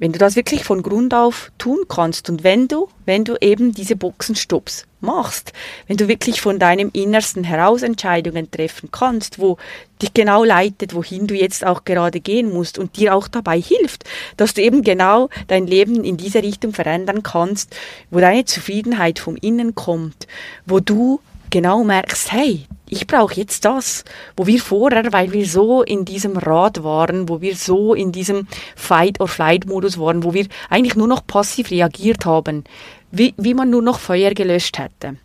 Wenn 0.00 0.12
du 0.12 0.18
das 0.18 0.36
wirklich 0.36 0.64
von 0.64 0.82
Grund 0.82 1.12
auf 1.12 1.50
tun 1.58 1.78
kannst 1.88 2.30
und 2.30 2.44
wenn 2.44 2.68
du, 2.68 2.88
wenn 3.04 3.24
du 3.24 3.36
eben 3.40 3.72
diese 3.72 3.96
Boxenstopps 3.96 4.86
machst, 5.00 5.52
wenn 5.88 5.96
du 5.96 6.06
wirklich 6.06 6.40
von 6.40 6.60
deinem 6.60 6.90
Innersten 6.92 7.42
heraus 7.42 7.82
Entscheidungen 7.82 8.48
treffen 8.50 8.90
kannst, 8.92 9.40
wo 9.40 9.56
dich 10.00 10.14
genau 10.14 10.44
leitet, 10.44 10.94
wohin 10.94 11.26
du 11.26 11.34
jetzt 11.34 11.66
auch 11.66 11.84
gerade 11.84 12.20
gehen 12.20 12.52
musst 12.52 12.78
und 12.78 12.96
dir 12.96 13.14
auch 13.14 13.26
dabei 13.26 13.60
hilft, 13.60 14.04
dass 14.36 14.54
du 14.54 14.62
eben 14.62 14.82
genau 14.82 15.30
dein 15.48 15.66
Leben 15.66 16.04
in 16.04 16.16
diese 16.16 16.42
Richtung 16.44 16.72
verändern 16.72 17.24
kannst, 17.24 17.74
wo 18.10 18.20
deine 18.20 18.44
Zufriedenheit 18.44 19.18
vom 19.18 19.36
Innen 19.36 19.74
kommt, 19.74 20.28
wo 20.64 20.78
du 20.78 21.20
genau 21.50 21.84
merkst, 21.84 22.32
hey, 22.32 22.66
ich 22.88 23.06
brauche 23.06 23.34
jetzt 23.34 23.64
das, 23.64 24.04
wo 24.36 24.46
wir 24.46 24.60
vorher, 24.60 25.12
weil 25.12 25.32
wir 25.32 25.46
so 25.46 25.82
in 25.82 26.04
diesem 26.04 26.36
Rad 26.36 26.82
waren, 26.82 27.28
wo 27.28 27.40
wir 27.40 27.54
so 27.54 27.94
in 27.94 28.12
diesem 28.12 28.46
Fight-or-Flight-Modus 28.76 29.98
waren, 29.98 30.24
wo 30.24 30.32
wir 30.32 30.46
eigentlich 30.70 30.96
nur 30.96 31.08
noch 31.08 31.26
passiv 31.26 31.70
reagiert 31.70 32.24
haben, 32.24 32.64
wie, 33.10 33.34
wie 33.36 33.54
man 33.54 33.70
nur 33.70 33.82
noch 33.82 33.98
Feuer 33.98 34.32
gelöscht 34.32 34.78
hätte. 34.78 35.16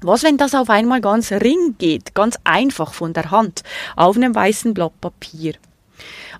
Was, 0.00 0.22
wenn 0.22 0.36
das 0.36 0.54
auf 0.54 0.70
einmal 0.70 1.00
ganz 1.00 1.32
ring 1.32 1.74
geht, 1.78 2.14
ganz 2.14 2.38
einfach 2.44 2.94
von 2.94 3.12
der 3.12 3.30
Hand, 3.30 3.62
auf 3.96 4.16
einem 4.16 4.34
weißen 4.34 4.74
Blatt 4.74 5.00
Papier? 5.00 5.54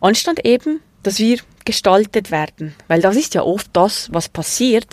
Anstatt 0.01 0.45
eben, 0.45 0.81
dass 1.03 1.19
wir 1.19 1.39
gestaltet 1.69 2.31
werden. 2.31 2.75
Weil 2.89 3.03
das 3.03 3.15
ist 3.15 3.35
ja 3.35 3.43
oft 3.43 3.69
das, 3.75 4.09
was 4.11 4.31
passiert, 4.31 4.87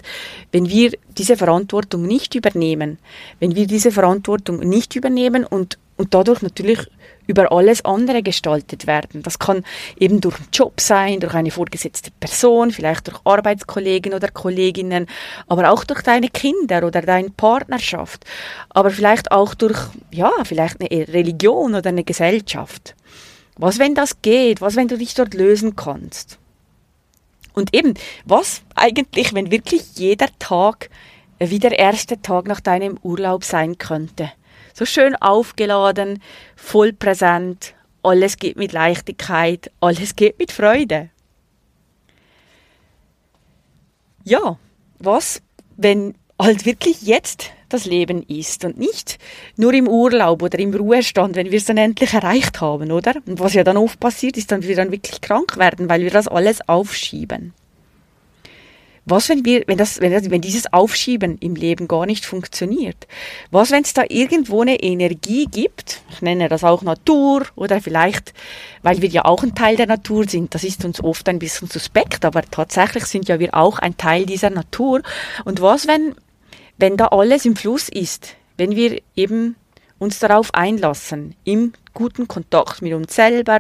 wenn 0.51 0.67
wir 0.67 0.91
diese 1.17 1.37
Verantwortung 1.37 2.01
nicht 2.01 2.35
übernehmen. 2.35 2.99
Wenn 3.39 3.55
wir 3.55 3.65
diese 3.65 3.91
Verantwortung 3.91 4.59
nicht 4.59 4.93
übernehmen 4.93 5.45
und, 5.45 5.79
und 5.95 6.13
dadurch 6.13 6.41
natürlich 6.41 6.79
über 7.27 7.53
alles 7.53 7.85
andere 7.85 8.21
gestaltet 8.21 8.87
werden. 8.87 9.23
Das 9.23 9.39
kann 9.39 9.63
eben 9.97 10.19
durch 10.19 10.35
einen 10.35 10.49
Job 10.51 10.81
sein, 10.81 11.21
durch 11.21 11.33
eine 11.33 11.49
vorgesetzte 11.49 12.11
Person, 12.19 12.71
vielleicht 12.71 13.07
durch 13.07 13.21
Arbeitskollegen 13.23 14.13
oder 14.13 14.27
Kolleginnen, 14.27 15.07
aber 15.47 15.71
auch 15.71 15.85
durch 15.85 16.01
deine 16.01 16.27
Kinder 16.27 16.85
oder 16.85 17.01
deine 17.01 17.29
Partnerschaft, 17.29 18.25
aber 18.69 18.91
vielleicht 18.91 19.31
auch 19.31 19.55
durch, 19.55 19.79
ja, 20.11 20.33
vielleicht 20.43 20.81
eine 20.81 21.07
Religion 21.07 21.73
oder 21.73 21.87
eine 21.87 22.03
Gesellschaft. 22.03 22.95
Was, 23.57 23.79
wenn 23.79 23.95
das 23.95 24.21
geht? 24.21 24.59
Was, 24.59 24.75
wenn 24.75 24.89
du 24.89 24.97
dich 24.97 25.13
dort 25.13 25.33
lösen 25.33 25.77
kannst? 25.77 26.37
Und 27.55 27.73
eben, 27.73 27.93
was 28.25 28.61
eigentlich, 28.75 29.33
wenn 29.33 29.49
wirklich 29.49 29.95
jeder 29.95 30.27
Tag 30.39 30.89
wie 31.39 31.59
der 31.59 31.79
erste 31.79 32.21
Tag 32.21 32.47
nach 32.47 32.59
deinem 32.59 32.99
Urlaub 33.01 33.43
sein 33.43 33.77
könnte? 33.77 34.31
So 34.73 34.85
schön 34.85 35.15
aufgeladen, 35.15 36.21
voll 36.57 36.91
präsent, 36.91 37.73
alles 38.03 38.37
geht 38.37 38.57
mit 38.57 38.73
Leichtigkeit, 38.73 39.71
alles 39.79 40.15
geht 40.15 40.37
mit 40.37 40.51
Freude. 40.51 41.09
Ja, 44.25 44.59
was, 44.99 45.41
wenn 45.77 46.15
halt 46.39 46.65
wirklich 46.65 47.03
jetzt 47.03 47.51
das 47.69 47.85
Leben 47.85 48.23
ist 48.23 48.65
und 48.65 48.77
nicht 48.77 49.17
nur 49.57 49.73
im 49.73 49.87
Urlaub 49.87 50.41
oder 50.41 50.59
im 50.59 50.73
Ruhestand, 50.73 51.35
wenn 51.35 51.51
wir 51.51 51.57
es 51.57 51.65
dann 51.65 51.77
endlich 51.77 52.13
erreicht 52.13 52.61
haben, 52.61 52.91
oder? 52.91 53.13
Und 53.25 53.39
was 53.39 53.53
ja 53.53 53.63
dann 53.63 53.77
oft 53.77 53.99
passiert, 53.99 54.37
ist, 54.37 54.51
dass 54.51 54.67
wir 54.67 54.75
dann 54.75 54.91
wirklich 54.91 55.21
krank 55.21 55.57
werden, 55.57 55.89
weil 55.89 56.01
wir 56.01 56.11
das 56.11 56.27
alles 56.27 56.67
aufschieben. 56.67 57.53
Was, 59.07 59.29
wenn 59.29 59.45
wir, 59.45 59.63
wenn 59.67 59.77
das, 59.77 60.01
wenn, 60.01 60.11
das, 60.11 60.31
wenn 60.31 60.41
dieses 60.41 60.73
Aufschieben 60.73 61.37
im 61.37 61.53
Leben 61.53 61.87
gar 61.87 62.07
nicht 62.07 62.25
funktioniert? 62.25 63.07
Was, 63.51 63.69
wenn 63.69 63.83
es 63.83 63.93
da 63.93 64.03
irgendwo 64.09 64.61
eine 64.61 64.81
Energie 64.81 65.45
gibt? 65.45 66.01
Ich 66.09 66.23
nenne 66.23 66.49
das 66.49 66.63
auch 66.63 66.81
Natur 66.81 67.45
oder 67.55 67.81
vielleicht, 67.81 68.33
weil 68.81 69.03
wir 69.03 69.09
ja 69.09 69.25
auch 69.25 69.43
ein 69.43 69.53
Teil 69.53 69.75
der 69.75 69.85
Natur 69.85 70.27
sind. 70.27 70.55
Das 70.55 70.63
ist 70.63 70.83
uns 70.85 71.03
oft 71.03 71.29
ein 71.29 71.37
bisschen 71.37 71.69
suspekt, 71.69 72.25
aber 72.25 72.41
tatsächlich 72.41 73.05
sind 73.05 73.27
ja 73.29 73.39
wir 73.39 73.53
auch 73.53 73.77
ein 73.77 73.95
Teil 73.95 74.25
dieser 74.25 74.49
Natur. 74.49 75.03
Und 75.43 75.61
was, 75.61 75.87
wenn, 75.87 76.15
wenn 76.77 76.97
da 76.97 77.07
alles 77.07 77.45
im 77.45 77.55
Fluss 77.55 77.89
ist? 77.89 78.35
Wenn 78.57 78.75
wir 78.75 79.01
eben 79.15 79.55
uns 79.99 80.19
darauf 80.19 80.53
einlassen, 80.53 81.35
im 81.43 81.73
guten 81.93 82.27
Kontakt 82.27 82.81
mit 82.81 82.93
uns 82.93 83.15
selber, 83.15 83.59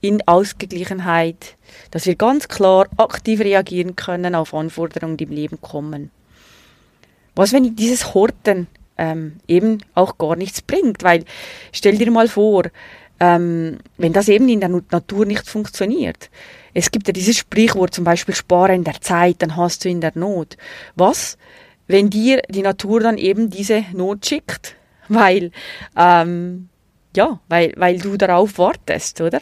in 0.00 0.26
Ausgeglichenheit, 0.26 1.56
dass 1.90 2.06
wir 2.06 2.14
ganz 2.14 2.48
klar 2.48 2.86
aktiv 2.96 3.40
reagieren 3.40 3.96
können 3.96 4.34
auf 4.34 4.54
Anforderungen, 4.54 5.16
die 5.16 5.24
im 5.24 5.32
Leben 5.32 5.60
kommen. 5.60 6.10
Was, 7.34 7.52
wenn 7.52 7.76
dieses 7.76 8.14
Horten 8.14 8.66
ähm, 8.96 9.36
eben 9.46 9.78
auch 9.94 10.18
gar 10.18 10.34
nichts 10.34 10.60
bringt? 10.60 11.04
Weil 11.04 11.24
stell 11.72 11.96
dir 11.96 12.10
mal 12.10 12.28
vor, 12.28 12.64
ähm, 13.20 13.78
wenn 13.96 14.12
das 14.12 14.28
eben 14.28 14.48
in 14.48 14.60
der 14.60 14.68
Natur 14.68 15.24
nicht 15.26 15.46
funktioniert. 15.46 16.30
Es 16.74 16.90
gibt 16.90 17.06
ja 17.06 17.12
dieses 17.12 17.36
Sprichwort 17.36 17.94
zum 17.94 18.04
Beispiel, 18.04 18.34
spare 18.34 18.74
in 18.74 18.84
der 18.84 19.00
Zeit, 19.00 19.36
dann 19.40 19.56
hast 19.56 19.84
du 19.84 19.88
in 19.88 20.00
der 20.00 20.12
Not. 20.14 20.56
Was, 20.94 21.38
wenn 21.88 22.10
dir 22.10 22.42
die 22.48 22.62
Natur 22.62 23.00
dann 23.00 23.18
eben 23.18 23.50
diese 23.50 23.84
Not 23.92 24.26
schickt? 24.26 24.76
Weil, 25.08 25.50
ähm, 25.96 26.68
ja, 27.16 27.40
weil, 27.48 27.72
weil 27.76 27.98
du 27.98 28.16
darauf 28.16 28.58
wartest, 28.58 29.20
oder? 29.20 29.40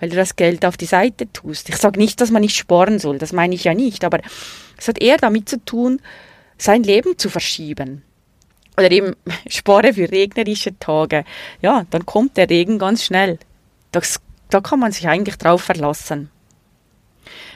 Weil 0.00 0.10
du 0.10 0.16
das 0.16 0.36
Geld 0.36 0.64
auf 0.64 0.76
die 0.76 0.86
Seite 0.86 1.30
tust. 1.32 1.68
Ich 1.68 1.76
sage 1.76 1.98
nicht, 1.98 2.20
dass 2.20 2.30
man 2.30 2.40
nicht 2.40 2.56
sparen 2.56 3.00
soll, 3.00 3.18
das 3.18 3.32
meine 3.32 3.54
ich 3.54 3.64
ja 3.64 3.74
nicht, 3.74 4.04
aber 4.04 4.20
es 4.76 4.86
hat 4.86 5.02
eher 5.02 5.16
damit 5.16 5.48
zu 5.48 5.62
tun, 5.64 6.00
sein 6.56 6.84
Leben 6.84 7.18
zu 7.18 7.28
verschieben. 7.28 8.02
Oder 8.76 8.92
eben 8.92 9.16
spare 9.48 9.92
für 9.92 10.10
regnerische 10.10 10.78
Tage. 10.78 11.24
Ja, 11.60 11.84
dann 11.90 12.06
kommt 12.06 12.36
der 12.36 12.48
Regen 12.48 12.78
ganz 12.78 13.04
schnell. 13.04 13.38
Das, 13.90 14.20
da 14.50 14.60
kann 14.60 14.78
man 14.78 14.92
sich 14.92 15.08
eigentlich 15.08 15.36
drauf 15.36 15.62
verlassen. 15.62 16.30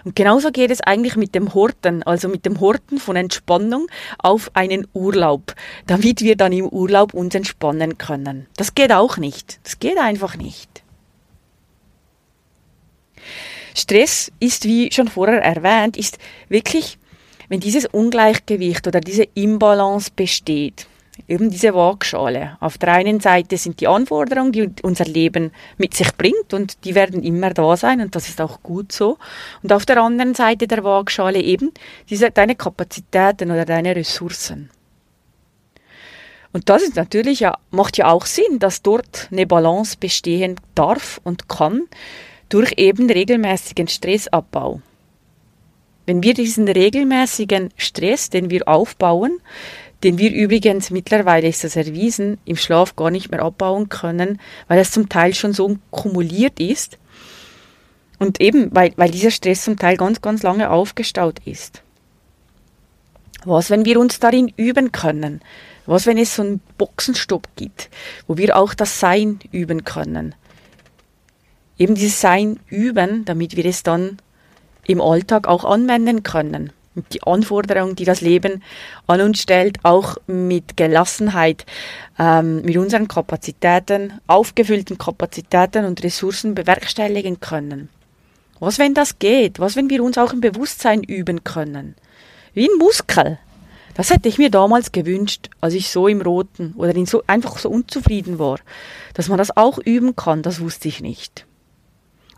Und 0.05 0.17
genauso 0.17 0.51
geht 0.51 0.71
es 0.71 0.81
eigentlich 0.81 1.17
mit 1.17 1.35
dem 1.35 1.55
Horten, 1.55 2.03
also 2.03 2.29
mit 2.29 2.45
dem 2.45 2.61
Horten 2.61 2.99
von 2.99 3.17
Entspannung 3.17 3.87
auf 4.19 4.51
einen 4.55 4.87
Urlaub, 4.93 5.55
damit 5.87 6.21
wir 6.23 6.37
dann 6.37 6.53
im 6.53 6.69
Urlaub 6.69 7.15
uns 7.15 7.35
entspannen 7.35 7.99
können. 7.99 8.47
Das 8.57 8.75
geht 8.75 8.93
auch 8.93 9.17
nicht. 9.17 9.61
Das 9.65 9.79
geht 9.79 9.99
einfach 9.99 10.37
nicht. 10.37 10.83
Stress 13.75 14.31
ist, 14.41 14.65
wie 14.65 14.93
schon 14.93 15.09
vorher 15.09 15.43
erwähnt, 15.43 15.97
ist 15.97 16.19
wirklich, 16.49 16.99
wenn 17.49 17.61
dieses 17.61 17.87
Ungleichgewicht 17.87 18.87
oder 18.87 19.01
diese 19.01 19.25
Imbalance 19.35 20.11
besteht, 20.15 20.87
eben 21.29 21.51
diese 21.51 21.75
Waagschale. 21.75 22.57
Auf 22.61 22.79
der 22.79 22.93
einen 22.93 23.21
Seite 23.21 23.57
sind 23.57 23.81
die 23.81 23.89
Anforderungen, 23.89 24.53
die 24.53 24.71
unser 24.83 25.05
Leben 25.05 25.53
mit 25.79 25.95
sich 25.95 26.15
bringt 26.17 26.53
und 26.53 26.85
die 26.85 26.95
werden 26.95 27.23
immer 27.23 27.51
da 27.51 27.77
sein 27.77 28.01
und 28.01 28.15
das 28.15 28.29
ist 28.29 28.41
auch 28.41 28.63
gut 28.63 28.93
so. 28.93 29.19
Und 29.63 29.73
auf 29.73 29.87
der 29.87 29.99
anderen 29.99 30.35
Seite 30.35 30.67
der 30.67 30.85
Waagschale 30.85 31.41
eben 31.41 31.73
diese, 32.11 32.31
deine 32.31 32.55
Kapazitäten 32.55 33.51
oder 33.51 33.65
deine 33.65 33.95
Ressourcen. 33.97 34.71
Und 36.53 36.69
das 36.69 36.83
ist 36.83 36.97
natürlich 36.97 37.41
ja, 37.41 37.57
macht 37.71 37.97
ja 37.97 38.11
auch 38.11 38.27
Sinn, 38.27 38.59
dass 38.59 38.83
dort 38.83 39.29
eine 39.31 39.47
Balance 39.47 39.97
bestehen 39.99 40.57
darf 40.75 41.21
und 41.25 41.49
kann 41.49 41.83
durch 42.51 42.75
eben 42.77 43.11
regelmäßigen 43.11 43.89
Stressabbau. 43.89 44.83
Wenn 46.05 46.23
wir 46.23 46.35
diesen 46.35 46.69
regelmäßigen 46.69 47.71
Stress, 47.77 48.29
den 48.29 48.51
wir 48.51 48.69
aufbauen, 48.69 49.39
den 50.03 50.19
wir 50.19 50.33
übrigens 50.33 50.91
mittlerweile 50.91 51.49
ist 51.49 51.65
das 51.65 51.77
erwiesen, 51.77 52.39
im 52.45 52.57
Schlaf 52.57 52.97
gar 52.97 53.11
nicht 53.11 53.31
mehr 53.31 53.43
abbauen 53.43 53.89
können, 53.89 54.41
weil 54.67 54.81
es 54.81 54.91
zum 54.91 55.09
Teil 55.09 55.35
schon 55.35 55.53
so 55.53 55.77
kumuliert 55.91 56.59
ist. 56.59 56.99
Und 58.19 58.41
eben, 58.41 58.75
weil, 58.75 58.93
weil 58.97 59.11
dieser 59.11 59.31
Stress 59.31 59.65
zum 59.65 59.79
Teil 59.79 59.97
ganz, 59.97 60.21
ganz 60.21 60.43
lange 60.43 60.71
aufgestaut 60.71 61.41
ist. 61.45 61.83
Was, 63.45 63.71
wenn 63.71 63.85
wir 63.85 63.99
uns 63.99 64.21
darin 64.21 64.53
üben 64.57 64.93
können? 64.93 65.41
Was, 65.87 66.07
wenn 66.07 66.19
es 66.19 66.37
so 66.37 66.43
einen 66.43 66.61
Boxenstopp 66.79 67.49
gibt, 67.57 67.91
wo 68.27 68.37
wir 68.37 68.57
auch 68.57 68.75
das 68.75 69.01
Sein 69.01 69.41
üben 69.51 69.85
können? 69.85 70.35
Eben 71.79 71.95
dieses 71.95 72.21
Sein 72.21 72.61
üben, 72.69 73.25
damit 73.25 73.57
wir 73.57 73.67
es 73.67 73.83
dann 73.83 74.19
im 74.87 75.01
Alltag 75.01 75.49
auch 75.49 75.65
anwenden 75.65 76.23
können 76.23 76.73
die 76.95 77.23
Anforderungen, 77.23 77.97
die 77.97 78.05
das 78.05 78.21
Leben 78.21 78.63
an 79.07 79.21
uns 79.21 79.41
stellt, 79.41 79.79
auch 79.83 80.17
mit 80.27 80.77
Gelassenheit, 80.77 81.65
ähm, 82.19 82.63
mit 82.63 82.77
unseren 82.77 83.09
Kapazitäten, 83.09 84.21
aufgefüllten 84.27 84.99
Kapazitäten 84.99 85.85
und 85.85 86.03
Ressourcen 86.03 86.55
bewerkstelligen 86.55 87.41
können. 87.41 87.89
Was, 88.61 88.79
wenn 88.79 88.95
das 88.95 89.19
geht? 89.19 89.59
Was, 89.59 89.75
wenn 89.75 89.91
wir 89.91 90.05
uns 90.05 90.19
auch 90.19 90.33
im 90.33 90.41
Bewusstsein 90.41 91.03
üben 91.03 91.43
können? 91.45 91.97
Wie 92.55 92.69
ein 92.69 92.79
Muskel. 92.79 93.39
Das 93.95 94.11
hätte 94.11 94.29
ich 94.29 94.39
mir 94.39 94.51
damals 94.51 94.93
gewünscht, 94.93 95.51
als 95.61 95.75
ich 95.75 95.91
so 95.91 96.09
im 96.09 96.23
Roten 96.23 96.73
oder 96.77 96.95
in 96.95 97.07
so, 97.07 97.23
einfach 97.27 97.59
so 97.59 97.69
unzufrieden 97.69 98.39
war. 98.39 98.59
Dass 99.15 99.29
man 99.29 99.39
das 99.39 99.57
auch 99.57 99.79
üben 99.79 100.17
kann, 100.17 100.43
das 100.43 100.61
wusste 100.61 100.89
ich 100.89 101.01
nicht. 101.01 101.47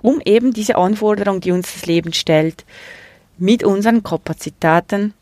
Um 0.03 0.21
eben 0.25 0.53
diese 0.53 0.77
Anforderungen, 0.77 1.41
die 1.41 1.53
uns 1.53 1.73
das 1.75 1.87
Leben 1.87 2.13
stellt, 2.13 2.65
mit 3.39 3.65
unseren 3.65 4.03
Kapazitäten 4.03 5.15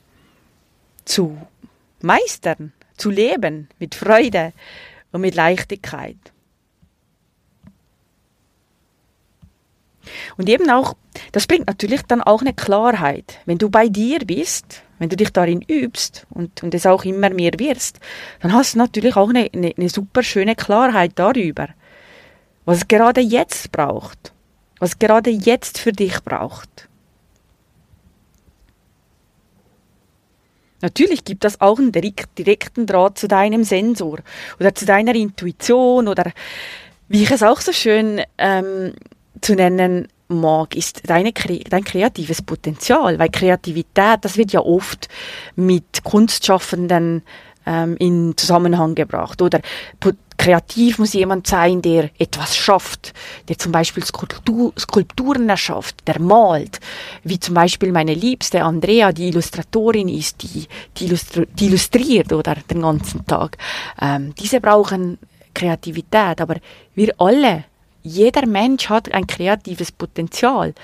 zu 1.04 1.36
meistern, 2.00 2.72
zu 2.96 3.10
leben, 3.10 3.68
mit 3.78 3.94
Freude 3.94 4.52
und 5.12 5.22
mit 5.22 5.34
Leichtigkeit. 5.34 6.16
Und 10.36 10.48
eben 10.48 10.68
auch, 10.70 10.94
das 11.32 11.46
bringt 11.46 11.66
natürlich 11.66 12.02
dann 12.02 12.22
auch 12.22 12.40
eine 12.40 12.54
Klarheit. 12.54 13.38
Wenn 13.46 13.58
du 13.58 13.70
bei 13.70 13.88
dir 13.88 14.18
bist, 14.20 14.82
wenn 14.98 15.08
du 15.08 15.16
dich 15.16 15.32
darin 15.32 15.62
übst 15.62 16.26
und, 16.30 16.62
und 16.62 16.74
es 16.74 16.86
auch 16.86 17.04
immer 17.04 17.30
mehr 17.30 17.52
wirst, 17.58 18.00
dann 18.40 18.52
hast 18.52 18.74
du 18.74 18.78
natürlich 18.78 19.16
auch 19.16 19.28
eine, 19.28 19.48
eine, 19.52 19.72
eine 19.76 19.88
super 19.88 20.22
schöne 20.22 20.54
Klarheit 20.54 21.12
darüber, 21.16 21.68
was 22.64 22.78
es 22.78 22.88
gerade 22.88 23.20
jetzt 23.20 23.72
braucht, 23.72 24.32
was 24.78 24.90
es 24.90 24.98
gerade 24.98 25.30
jetzt 25.30 25.78
für 25.78 25.92
dich 25.92 26.22
braucht. 26.22 26.88
Natürlich 30.82 31.24
gibt 31.24 31.44
das 31.44 31.60
auch 31.60 31.78
einen 31.78 31.92
direkten 31.92 32.86
Draht 32.86 33.18
zu 33.18 33.28
deinem 33.28 33.64
Sensor 33.64 34.18
oder 34.60 34.74
zu 34.74 34.84
deiner 34.84 35.14
Intuition 35.14 36.08
oder 36.08 36.32
wie 37.08 37.22
ich 37.22 37.30
es 37.30 37.42
auch 37.42 37.60
so 37.60 37.72
schön 37.72 38.20
ähm, 38.38 38.92
zu 39.40 39.54
nennen 39.54 40.08
mag, 40.28 40.74
ist 40.76 41.08
deine, 41.08 41.32
dein 41.32 41.84
kreatives 41.84 42.42
Potenzial, 42.42 43.18
weil 43.18 43.28
Kreativität, 43.28 44.18
das 44.22 44.36
wird 44.36 44.52
ja 44.52 44.60
oft 44.60 45.08
mit 45.56 46.04
Kunstschaffenden 46.04 47.22
ähm, 47.66 47.96
in 47.98 48.34
Zusammenhang 48.36 48.94
gebracht. 48.94 49.42
Oder 49.42 49.60
kreativ 50.42 50.98
muss 50.98 51.12
jemand 51.12 51.46
sein, 51.46 51.82
der 51.82 52.10
etwas 52.18 52.56
schafft, 52.56 53.14
der 53.48 53.58
zum 53.58 53.70
Beispiel 53.70 54.04
Skulptur, 54.04 54.72
Skulpturen 54.76 55.48
erschafft, 55.48 55.96
der 56.08 56.18
malt, 56.20 56.80
wie 57.22 57.38
zum 57.38 57.54
Beispiel 57.54 57.92
meine 57.92 58.14
Liebste 58.14 58.64
Andrea, 58.64 59.12
die 59.12 59.28
Illustratorin 59.28 60.08
ist, 60.08 60.42
die, 60.42 60.66
die, 60.96 61.04
illustri 61.04 61.46
die 61.46 61.66
illustriert 61.66 62.32
oder 62.32 62.56
den 62.68 62.82
ganzen 62.82 63.24
Tag. 63.24 63.56
Ähm, 64.00 64.34
diese 64.34 64.60
brauchen 64.60 65.18
Kreativität, 65.54 66.40
aber 66.40 66.56
wir 66.96 67.14
alle, 67.18 67.64
jeder 68.02 68.44
Mensch 68.44 68.88
hat 68.88 69.12
ein 69.14 69.28
kreatives 69.28 69.92
Potenzial. 69.92 70.74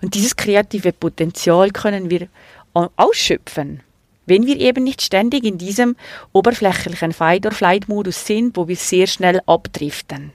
Und 0.00 0.14
dieses 0.14 0.36
kreative 0.36 0.92
Potenzial 0.92 1.70
können 1.70 2.08
wir 2.08 2.28
ausschöpfen 2.72 3.80
wenn 4.28 4.46
wir 4.46 4.58
eben 4.58 4.84
nicht 4.84 5.02
ständig 5.02 5.44
in 5.44 5.58
diesem 5.58 5.96
oberflächlichen 6.32 7.12
Fight-or-Flight-Modus 7.12 8.26
sind, 8.26 8.56
wo 8.56 8.68
wir 8.68 8.76
sehr 8.76 9.06
schnell 9.06 9.40
abdriften, 9.46 10.32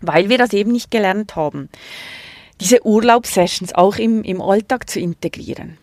weil 0.00 0.28
wir 0.28 0.38
das 0.38 0.52
eben 0.52 0.72
nicht 0.72 0.90
gelernt 0.90 1.36
haben, 1.36 1.68
diese 2.60 2.84
Urlaubssessions 2.84 3.74
auch 3.74 3.96
im, 3.96 4.22
im 4.24 4.40
Alltag 4.40 4.90
zu 4.90 5.00
integrieren. 5.00 5.78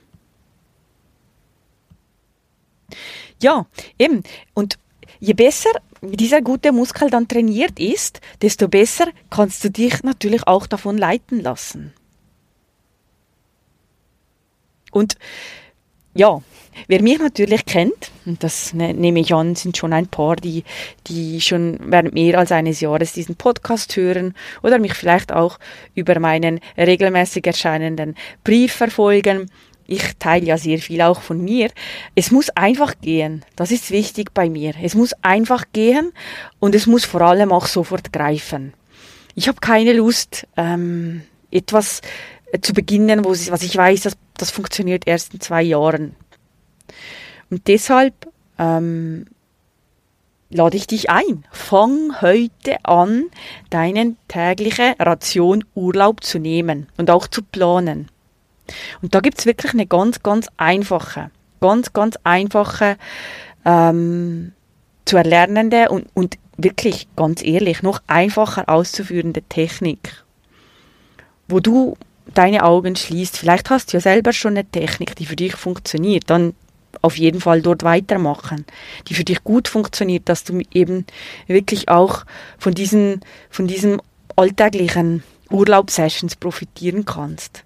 Ja, 3.41 3.65
eben. 3.97 4.23
Und 4.53 4.77
je 5.19 5.33
besser 5.33 5.69
dieser 6.01 6.41
gute 6.41 6.71
Muskel 6.71 7.09
dann 7.09 7.27
trainiert 7.27 7.79
ist, 7.79 8.21
desto 8.41 8.67
besser 8.67 9.07
kannst 9.29 9.63
du 9.63 9.71
dich 9.71 10.03
natürlich 10.03 10.45
auch 10.47 10.67
davon 10.67 10.97
leiten 10.97 11.41
lassen. 11.41 11.93
Und 14.91 15.17
ja, 16.15 16.41
wer 16.87 17.01
mich 17.01 17.19
natürlich 17.19 17.65
kennt, 17.65 18.11
und 18.25 18.41
das 18.43 18.73
ne, 18.73 18.93
nehme 18.93 19.19
ich 19.19 19.33
an, 19.33 19.55
sind 19.55 19.77
schon 19.77 19.93
ein 19.93 20.07
paar, 20.07 20.37
die, 20.37 20.63
die 21.07 21.41
schon 21.41 21.77
während 21.81 22.13
mehr 22.13 22.39
als 22.39 22.51
eines 22.51 22.79
Jahres 22.79 23.13
diesen 23.13 23.35
Podcast 23.35 23.95
hören 23.95 24.33
oder 24.63 24.79
mich 24.79 24.93
vielleicht 24.93 25.31
auch 25.31 25.59
über 25.93 26.19
meinen 26.19 26.61
regelmäßig 26.77 27.45
erscheinenden 27.45 28.15
Brief 28.43 28.73
verfolgen, 28.73 29.49
ich 29.87 30.17
teile 30.17 30.45
ja 30.45 30.57
sehr 30.57 30.79
viel 30.79 31.01
auch 31.01 31.21
von 31.21 31.43
mir. 31.43 31.69
Es 32.15 32.31
muss 32.31 32.49
einfach 32.51 32.95
gehen. 33.01 33.45
Das 33.55 33.71
ist 33.71 33.91
wichtig 33.91 34.33
bei 34.33 34.49
mir. 34.49 34.73
Es 34.81 34.95
muss 34.95 35.13
einfach 35.21 35.65
gehen 35.73 36.11
und 36.59 36.73
es 36.73 36.87
muss 36.87 37.05
vor 37.05 37.21
allem 37.21 37.51
auch 37.51 37.67
sofort 37.67 38.11
greifen. 38.11 38.73
Ich 39.35 39.47
habe 39.47 39.59
keine 39.59 39.93
Lust, 39.93 40.47
ähm, 40.57 41.21
etwas 41.51 42.01
zu 42.61 42.73
beginnen, 42.73 43.25
wo, 43.25 43.29
was 43.29 43.63
ich 43.63 43.75
weiß, 43.75 44.01
dass 44.01 44.17
das 44.37 44.51
funktioniert 44.51 45.07
erst 45.07 45.33
in 45.33 45.41
zwei 45.41 45.61
Jahren. 45.61 46.15
Und 47.49 47.67
deshalb 47.67 48.13
ähm, 48.57 49.25
lade 50.49 50.77
ich 50.77 50.87
dich 50.87 51.09
ein. 51.09 51.45
Fang 51.51 52.21
heute 52.21 52.77
an, 52.83 53.25
deine 53.69 54.15
tägliche 54.27 54.95
Ration 54.99 55.63
Urlaub 55.73 56.23
zu 56.23 56.39
nehmen 56.39 56.87
und 56.97 57.09
auch 57.09 57.27
zu 57.27 57.41
planen. 57.43 58.09
Und 59.01 59.13
da 59.13 59.19
gibt's 59.19 59.45
wirklich 59.45 59.73
eine 59.73 59.85
ganz, 59.85 60.23
ganz 60.23 60.47
einfache, 60.57 61.29
ganz, 61.61 61.93
ganz 61.93 62.17
einfache 62.23 62.97
ähm, 63.63 64.53
zu 65.05 65.17
erlernende 65.17 65.89
und, 65.89 66.07
und 66.13 66.37
wirklich 66.57 67.07
ganz 67.15 67.43
ehrlich 67.43 67.83
noch 67.83 68.01
einfacher 68.07 68.69
auszuführende 68.69 69.43
Technik, 69.43 70.23
wo 71.47 71.59
du 71.59 71.95
deine 72.33 72.63
Augen 72.63 72.95
schließt. 72.95 73.37
Vielleicht 73.37 73.69
hast 73.69 73.91
du 73.93 73.97
ja 73.97 74.01
selber 74.01 74.33
schon 74.33 74.53
eine 74.53 74.65
Technik, 74.65 75.15
die 75.15 75.25
für 75.25 75.35
dich 75.35 75.55
funktioniert. 75.55 76.29
Dann 76.29 76.53
auf 77.01 77.17
jeden 77.17 77.41
Fall 77.41 77.61
dort 77.61 77.83
weitermachen, 77.83 78.65
die 79.07 79.13
für 79.13 79.23
dich 79.23 79.43
gut 79.43 79.67
funktioniert, 79.67 80.27
dass 80.29 80.43
du 80.43 80.61
eben 80.73 81.05
wirklich 81.47 81.89
auch 81.89 82.25
von 82.57 82.73
diesen, 82.73 83.21
von 83.49 83.67
diesen 83.67 84.01
alltäglichen 84.35 85.23
Urlaubssessions 85.49 86.35
profitieren 86.35 87.05
kannst. 87.05 87.63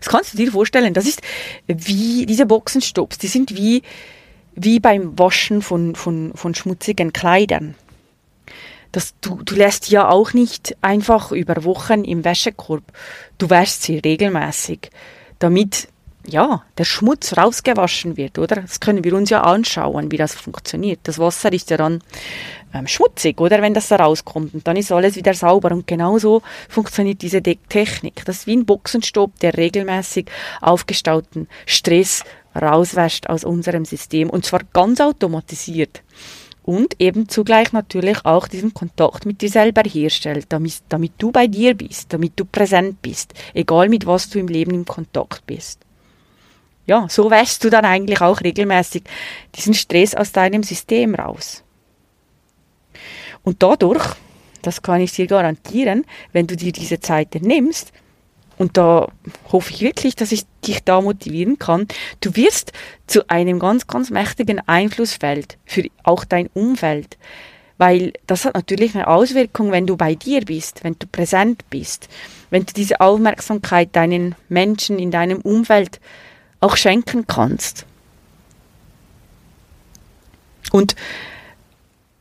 Das 0.00 0.08
kannst 0.08 0.32
du 0.32 0.38
dir 0.38 0.50
vorstellen. 0.50 0.94
Das 0.94 1.06
ist 1.06 1.20
wie 1.66 2.26
diese 2.26 2.46
Boxenstops. 2.46 3.18
Die 3.18 3.26
sind 3.26 3.54
wie, 3.56 3.82
wie 4.54 4.80
beim 4.80 5.18
Waschen 5.18 5.62
von, 5.62 5.94
von, 5.94 6.32
von 6.34 6.54
schmutzigen 6.54 7.12
Kleidern. 7.12 7.74
Das, 8.94 9.12
du, 9.20 9.42
du 9.42 9.56
lässt 9.56 9.90
ja 9.90 10.08
auch 10.08 10.34
nicht 10.34 10.76
einfach 10.80 11.32
über 11.32 11.64
Wochen 11.64 12.04
im 12.04 12.24
Wäschekorb. 12.24 12.84
Du 13.38 13.50
wäschst 13.50 13.82
sie 13.82 13.98
regelmäßig, 13.98 14.88
damit 15.40 15.88
ja, 16.28 16.62
der 16.78 16.84
Schmutz 16.84 17.36
rausgewaschen 17.36 18.16
wird, 18.16 18.38
oder? 18.38 18.62
Das 18.62 18.78
können 18.78 19.02
wir 19.02 19.14
uns 19.14 19.30
ja 19.30 19.40
anschauen, 19.40 20.12
wie 20.12 20.16
das 20.16 20.32
funktioniert. 20.32 21.00
Das 21.02 21.18
Wasser 21.18 21.52
ist 21.52 21.70
ja 21.70 21.76
dann 21.76 22.04
ähm, 22.72 22.86
schmutzig, 22.86 23.40
oder? 23.40 23.60
Wenn 23.60 23.74
das 23.74 23.88
da 23.88 23.96
rauskommt. 23.96 24.54
Und 24.54 24.68
dann 24.68 24.76
ist 24.76 24.92
alles 24.92 25.16
wieder 25.16 25.34
sauber. 25.34 25.72
Und 25.72 25.88
genauso 25.88 26.42
funktioniert 26.68 27.20
diese 27.20 27.42
De 27.42 27.58
Technik. 27.68 28.24
Das 28.26 28.38
ist 28.38 28.46
wie 28.46 28.56
ein 28.56 28.64
Boxenstopp, 28.64 29.40
der 29.40 29.56
regelmäßig 29.56 30.26
aufgestauten 30.60 31.48
Stress 31.66 32.22
rauswäscht 32.54 33.28
aus 33.28 33.42
unserem 33.42 33.84
System. 33.84 34.30
Und 34.30 34.46
zwar 34.46 34.60
ganz 34.72 35.00
automatisiert. 35.00 36.04
Und 36.64 36.98
eben 36.98 37.28
zugleich 37.28 37.72
natürlich 37.72 38.24
auch 38.24 38.48
diesen 38.48 38.72
Kontakt 38.72 39.26
mit 39.26 39.42
dir 39.42 39.50
selber 39.50 39.82
herstellt, 39.82 40.46
damit, 40.48 40.82
damit 40.88 41.12
du 41.18 41.30
bei 41.30 41.46
dir 41.46 41.74
bist, 41.74 42.12
damit 42.12 42.32
du 42.36 42.44
präsent 42.44 43.02
bist, 43.02 43.34
egal 43.52 43.88
mit 43.88 44.06
was 44.06 44.30
du 44.30 44.38
im 44.38 44.48
Leben 44.48 44.72
im 44.72 44.86
Kontakt 44.86 45.46
bist 45.46 45.84
ja, 46.86 47.06
so 47.08 47.30
wäschst 47.30 47.64
du 47.64 47.70
dann 47.70 47.84
eigentlich 47.84 48.20
auch 48.20 48.40
regelmäßig 48.40 49.04
diesen 49.54 49.74
Stress 49.74 50.14
aus 50.14 50.32
deinem 50.32 50.62
System 50.62 51.14
raus. 51.14 51.62
Und 53.42 53.62
dadurch, 53.62 54.04
das 54.62 54.82
kann 54.82 55.00
ich 55.00 55.12
dir 55.12 55.26
garantieren, 55.26 56.04
wenn 56.32 56.46
du 56.46 56.56
dir 56.56 56.72
diese 56.72 57.00
Zeit 57.00 57.34
nimmst, 57.40 57.92
und 58.56 58.76
da 58.76 59.08
hoffe 59.50 59.72
ich 59.72 59.80
wirklich, 59.80 60.16
dass 60.16 60.32
ich 60.32 60.44
dich 60.66 60.84
da 60.84 61.00
motivieren 61.00 61.58
kann, 61.58 61.88
du 62.20 62.36
wirst 62.36 62.72
zu 63.06 63.28
einem 63.28 63.58
ganz, 63.58 63.86
ganz 63.86 64.10
mächtigen 64.10 64.60
Einflussfeld 64.66 65.58
für 65.64 65.84
auch 66.02 66.24
dein 66.24 66.48
Umfeld. 66.54 67.18
Weil 67.76 68.12
das 68.26 68.44
hat 68.44 68.54
natürlich 68.54 68.94
eine 68.94 69.08
Auswirkung, 69.08 69.72
wenn 69.72 69.86
du 69.86 69.96
bei 69.96 70.14
dir 70.14 70.42
bist, 70.42 70.84
wenn 70.84 70.96
du 70.98 71.08
präsent 71.08 71.68
bist, 71.70 72.08
wenn 72.50 72.64
du 72.64 72.72
diese 72.72 73.00
Aufmerksamkeit 73.00 73.88
deinen 73.96 74.36
Menschen 74.48 75.00
in 75.00 75.10
deinem 75.10 75.40
Umfeld 75.40 76.00
auch 76.60 76.76
schenken 76.76 77.26
kannst. 77.26 77.84
Und 80.70 80.94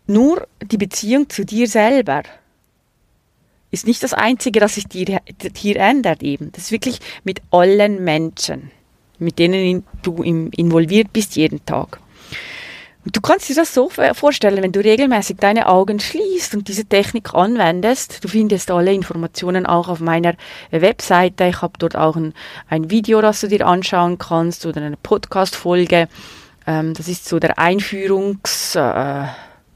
nur 0.08 0.48
die 0.62 0.78
Beziehung 0.78 1.30
zu 1.30 1.46
dir 1.46 1.68
selber 1.68 2.24
ist 3.74 3.88
nicht 3.88 4.04
das 4.04 4.14
Einzige, 4.14 4.60
das 4.60 4.76
sich 4.76 4.86
dir, 4.86 5.20
hier 5.56 5.78
ändert 5.78 6.22
eben. 6.22 6.52
Das 6.52 6.66
ist 6.66 6.72
wirklich 6.72 7.00
mit 7.24 7.42
allen 7.50 8.04
Menschen, 8.04 8.70
mit 9.18 9.40
denen 9.40 9.84
du 10.04 10.22
involviert 10.22 11.12
bist 11.12 11.36
jeden 11.36 11.66
Tag. 11.66 12.00
Du 13.06 13.20
kannst 13.20 13.50
dir 13.50 13.56
das 13.56 13.74
so 13.74 13.90
vorstellen, 13.90 14.62
wenn 14.62 14.72
du 14.72 14.80
regelmäßig 14.80 15.38
deine 15.38 15.68
Augen 15.68 16.00
schließt 16.00 16.54
und 16.54 16.68
diese 16.68 16.86
Technik 16.86 17.34
anwendest. 17.34 18.24
Du 18.24 18.28
findest 18.28 18.70
alle 18.70 18.94
Informationen 18.94 19.66
auch 19.66 19.90
auf 19.90 20.00
meiner 20.00 20.36
Webseite. 20.70 21.46
Ich 21.46 21.62
habe 21.64 21.74
dort 21.80 21.98
auch 21.98 22.16
ein, 22.16 22.34
ein 22.70 22.92
Video, 22.92 23.22
das 23.22 23.42
du 23.42 23.48
dir 23.48 23.66
anschauen 23.66 24.20
kannst 24.20 24.68
oder 24.68 24.82
eine 24.84 24.98
Podcast-Folge. 24.98 26.08
Ähm, 26.68 26.94
das 26.94 27.08
ist 27.08 27.28
so 27.28 27.40
der 27.40 27.58
Einführungskurs 27.58 28.76
äh, 28.76 29.26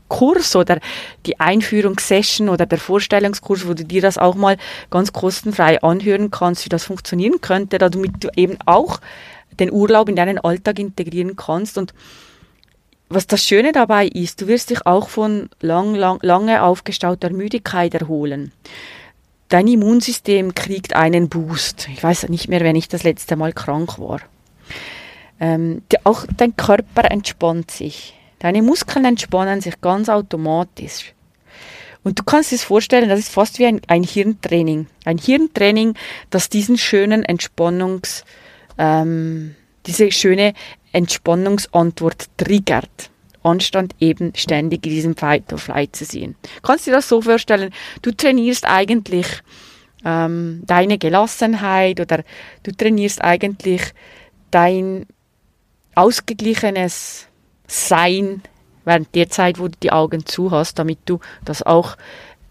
oder 0.10 0.80
die 1.26 1.40
Einführungssession 1.40 2.50
oder 2.50 2.66
der 2.66 2.78
Vorstellungskurs, 2.78 3.68
wo 3.68 3.74
du 3.74 3.86
dir 3.86 4.02
das 4.02 4.18
auch 4.18 4.36
mal 4.36 4.58
ganz 4.90 5.14
kostenfrei 5.14 5.82
anhören 5.82 6.32
kannst, 6.32 6.66
wie 6.66 6.70
das 6.70 6.86
funktionieren 6.86 7.42
könnte, 7.42 7.78
damit 7.78 8.24
du 8.24 8.30
eben 8.36 8.58
auch 8.66 9.00
den 9.60 9.72
Urlaub 9.72 10.10
in 10.10 10.16
deinen 10.16 10.38
Alltag 10.40 10.80
integrieren 10.80 11.36
kannst 11.36 11.78
und 11.78 11.94
was 13.10 13.26
das 13.26 13.46
Schöne 13.46 13.72
dabei 13.72 14.08
ist, 14.08 14.42
du 14.42 14.48
wirst 14.48 14.70
dich 14.70 14.86
auch 14.86 15.08
von 15.08 15.50
lang, 15.62 15.96
lang, 15.96 16.20
lange 16.22 16.62
aufgestauter 16.62 17.30
Müdigkeit 17.30 17.94
erholen. 17.94 18.52
Dein 19.48 19.68
Immunsystem 19.68 20.54
kriegt 20.54 20.94
einen 20.94 21.30
Boost. 21.30 21.88
Ich 21.94 22.04
weiß 22.04 22.28
nicht 22.28 22.50
mehr, 22.50 22.60
wenn 22.62 22.76
ich 22.76 22.90
das 22.90 23.04
letzte 23.04 23.38
Mal 23.38 23.54
krank 23.54 23.98
war. 23.98 24.20
Ähm, 25.40 25.84
auch 26.04 26.26
dein 26.36 26.58
Körper 26.58 27.10
entspannt 27.10 27.72
sich. 27.72 28.17
Deine 28.40 28.62
Muskeln 28.62 29.06
entspannen 29.06 29.62
sich 29.62 29.80
ganz 29.82 30.10
automatisch. 30.10 31.14
Und 32.04 32.20
du 32.20 32.24
kannst 32.24 32.52
dir 32.52 32.60
vorstellen, 32.60 33.10
das 33.10 33.20
ist 33.20 33.32
fast 33.32 33.60
wie 33.60 33.66
ein, 33.66 33.82
ein 33.88 34.04
Hirntraining. 34.04 34.88
Ein 35.04 35.18
Hirntraining, 35.18 35.96
das 36.30 36.50
diesen 36.50 36.78
schönen 36.78 37.24
Entspannungs, 37.24 38.24
ähm, 38.78 39.56
diese 39.86 40.12
schöne 40.12 40.54
Entspannungsantwort 40.94 42.28
triggert, 42.38 43.10
anstatt 43.44 43.92
eben 44.00 44.34
ständig 44.36 44.86
in 44.86 44.92
diesem 44.92 45.16
Fight 45.16 45.52
or 45.52 45.60
Flight 45.60 45.96
zu 45.96 46.06
sehen. 46.06 46.36
Kannst 46.62 46.86
du 46.86 46.92
dir 46.92 46.98
das 46.98 47.10
so 47.10 47.22
vorstellen? 47.22 47.74
Du 48.02 48.12
trainierst 48.12 48.66
eigentlich 48.66 49.28
ähm, 50.06 50.62
deine 50.66 50.98
Gelassenheit 50.98 52.00
oder 52.00 52.24
du 52.64 52.72
trainierst 52.72 53.24
eigentlich 53.24 53.82
dein 54.52 55.06
ausgeglichenes 55.96 57.27
Sein 57.68 58.42
während 58.86 59.14
der 59.16 59.30
Zeit, 59.30 59.60
wo 59.60 59.68
du 59.68 59.78
die 59.84 59.92
Augen 59.92 60.26
zu 60.26 60.52
hast, 60.52 60.80
damit 60.80 61.00
du 61.06 61.20
das 61.44 61.62
auch, 61.62 61.98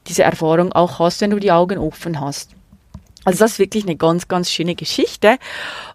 diese 0.06 0.22
Erfahrung 0.22 0.72
auch 0.72 1.00
hast, 1.00 1.20
wenn 1.20 1.30
du 1.30 1.40
die 1.40 1.50
Augen 1.50 1.78
offen 1.78 2.20
hast. 2.20 2.50
Also 3.24 3.40
das 3.40 3.52
ist 3.52 3.58
wirklich 3.58 3.84
eine 3.84 3.96
ganz, 3.96 4.28
ganz 4.28 4.50
schöne 4.50 4.76
Geschichte. 4.76 5.38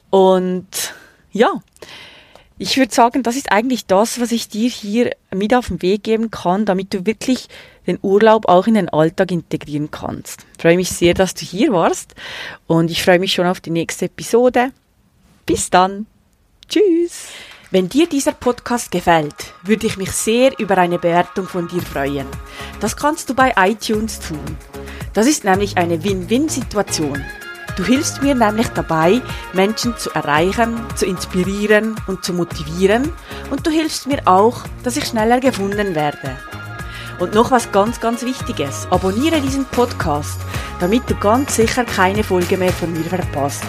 Und 0.10 0.68
ja, 1.32 1.62
ich 2.58 2.78
würde 2.78 2.94
sagen, 2.94 3.24
das 3.24 3.38
ist 3.38 3.52
eigentlich 3.52 3.86
das, 3.86 4.20
was 4.20 4.32
ich 4.32 4.50
dir 4.50 4.70
hier 4.70 5.12
mit 5.34 5.54
auf 5.54 5.70
den 5.70 5.82
Weg 5.82 6.04
geben 6.04 6.30
kann, 6.30 6.66
damit 6.66 6.94
du 6.94 7.06
wirklich 7.06 7.48
den 7.88 7.98
Urlaub 8.02 8.48
auch 8.48 8.68
in 8.68 8.74
den 8.74 8.90
Alltag 8.90 9.32
integrieren 9.32 9.90
kannst. 9.90 10.46
Ich 10.58 10.62
freue 10.62 10.76
mich 10.76 10.90
sehr, 10.90 11.14
dass 11.14 11.34
du 11.34 11.46
hier 11.46 11.72
warst 11.72 12.14
und 12.68 12.92
ich 12.92 13.02
freue 13.02 13.20
mich 13.20 13.34
schon 13.34 13.48
auf 13.48 13.62
die 13.62 13.72
nächste 13.72 14.06
Episode. 14.06 14.72
Bis 15.46 15.70
dann. 15.70 16.06
Tschüss. 16.68 17.30
Wenn 17.74 17.88
dir 17.88 18.06
dieser 18.06 18.34
Podcast 18.34 18.92
gefällt, 18.92 19.54
würde 19.64 19.88
ich 19.88 19.96
mich 19.96 20.12
sehr 20.12 20.60
über 20.60 20.78
eine 20.78 21.00
Bewertung 21.00 21.48
von 21.48 21.70
dir 21.70 21.82
freuen. 21.82 22.28
Das 22.82 22.98
kannst 22.98 23.30
du 23.30 23.34
bei 23.34 23.54
iTunes 23.58 24.20
tun. 24.20 24.58
Das 25.14 25.26
ist 25.26 25.46
nämlich 25.46 25.78
eine 25.78 26.04
Win-Win-Situation. 26.04 27.24
Du 27.78 27.86
hilfst 27.86 28.22
mir 28.22 28.36
nämlich 28.36 28.68
dabei, 28.68 29.22
Menschen 29.54 29.96
zu 29.96 30.10
erreichen, 30.10 30.82
zu 30.98 31.06
inspirieren 31.06 31.96
und 32.08 32.26
zu 32.26 32.34
motivieren 32.34 33.14
und 33.52 33.66
du 33.66 33.72
hilfst 33.72 34.06
mir 34.06 34.20
auch, 34.26 34.64
dass 34.84 34.98
ich 34.98 35.06
schneller 35.06 35.40
gefunden 35.40 35.96
werde. 35.96 36.36
Und 37.20 37.34
noch 37.34 37.52
was 37.52 37.72
ganz, 37.72 38.02
ganz 38.02 38.24
Wichtiges. 38.24 38.86
Abonniere 38.90 39.40
diesen 39.40 39.64
Podcast, 39.64 40.42
damit 40.82 41.10
du 41.10 41.16
ganz 41.16 41.56
sicher 41.56 41.86
keine 41.86 42.26
Folge 42.26 42.58
mehr 42.58 42.74
von 42.74 42.92
mir 42.92 43.06
verpasst. 43.06 43.64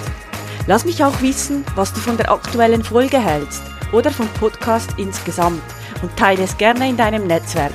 Lass 0.67 0.85
mich 0.85 1.05
auch 1.05 1.23
wissen, 1.23 1.65
was 1.77 1.93
du 1.93 2.01
von 2.01 2.17
der 2.17 2.33
aktuellen 2.33 2.83
Folge 2.83 3.21
hältst 3.21 3.63
oder 3.93 4.11
vom 4.11 4.27
Podcast 4.29 4.95
insgesamt 4.97 5.63
und 6.03 6.17
teile 6.17 6.43
es 6.43 6.59
gerne 6.59 6.89
in 6.89 6.97
deinem 6.97 7.27
Netzwerk. 7.27 7.73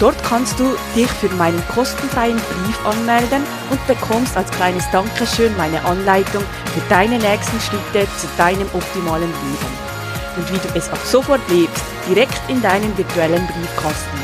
Dort 0.00 0.20
kannst 0.24 0.58
du 0.58 0.64
dich 0.96 1.08
für 1.08 1.28
meinen 1.36 1.62
kostenfreien 1.68 2.36
Brief 2.36 2.86
anmelden 2.86 3.44
und 3.70 3.86
bekommst 3.86 4.36
als 4.36 4.50
kleines 4.50 4.90
Dankeschön 4.90 5.56
meine 5.56 5.84
Anleitung 5.84 6.42
für 6.74 6.82
deine 6.88 7.16
nächsten 7.18 7.60
Schritte 7.60 8.08
zu 8.18 8.26
deinem 8.36 8.66
optimalen 8.74 9.30
Leben. 9.30 9.72
Und 10.36 10.52
wie 10.52 10.58
du 10.58 10.68
es 10.76 10.90
ab 10.90 10.98
sofort 11.04 11.48
lebst, 11.48 11.84
direkt 12.08 12.40
in 12.50 12.60
deinen 12.60 12.98
virtuellen 12.98 13.46
Briefkasten. 13.46 14.23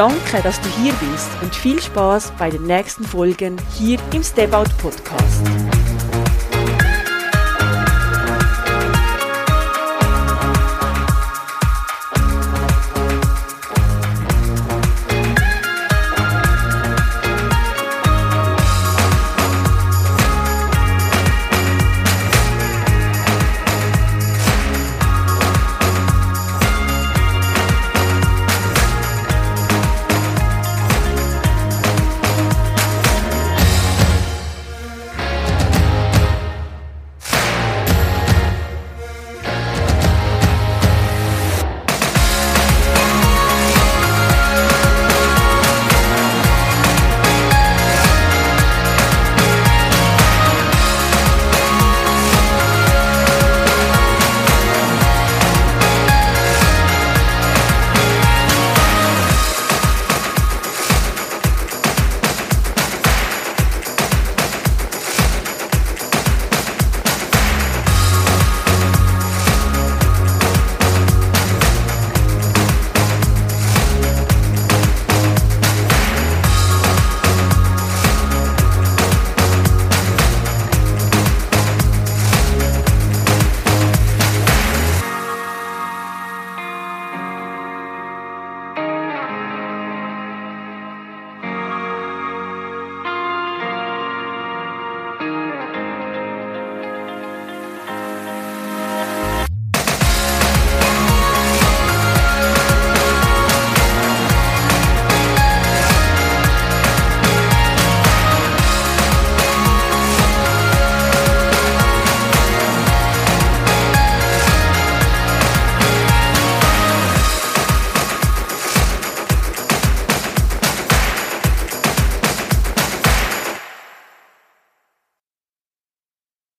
Danke, 0.00 0.40
dass 0.42 0.58
du 0.62 0.68
hier 0.82 0.94
bist 0.94 1.28
und 1.42 1.54
viel 1.54 1.78
Spaß 1.78 2.32
bei 2.38 2.48
den 2.48 2.62
nächsten 2.62 3.04
Folgen 3.04 3.58
hier 3.74 3.98
im 4.14 4.22
Step 4.22 4.54
Out 4.54 4.74
Podcast. 4.78 5.42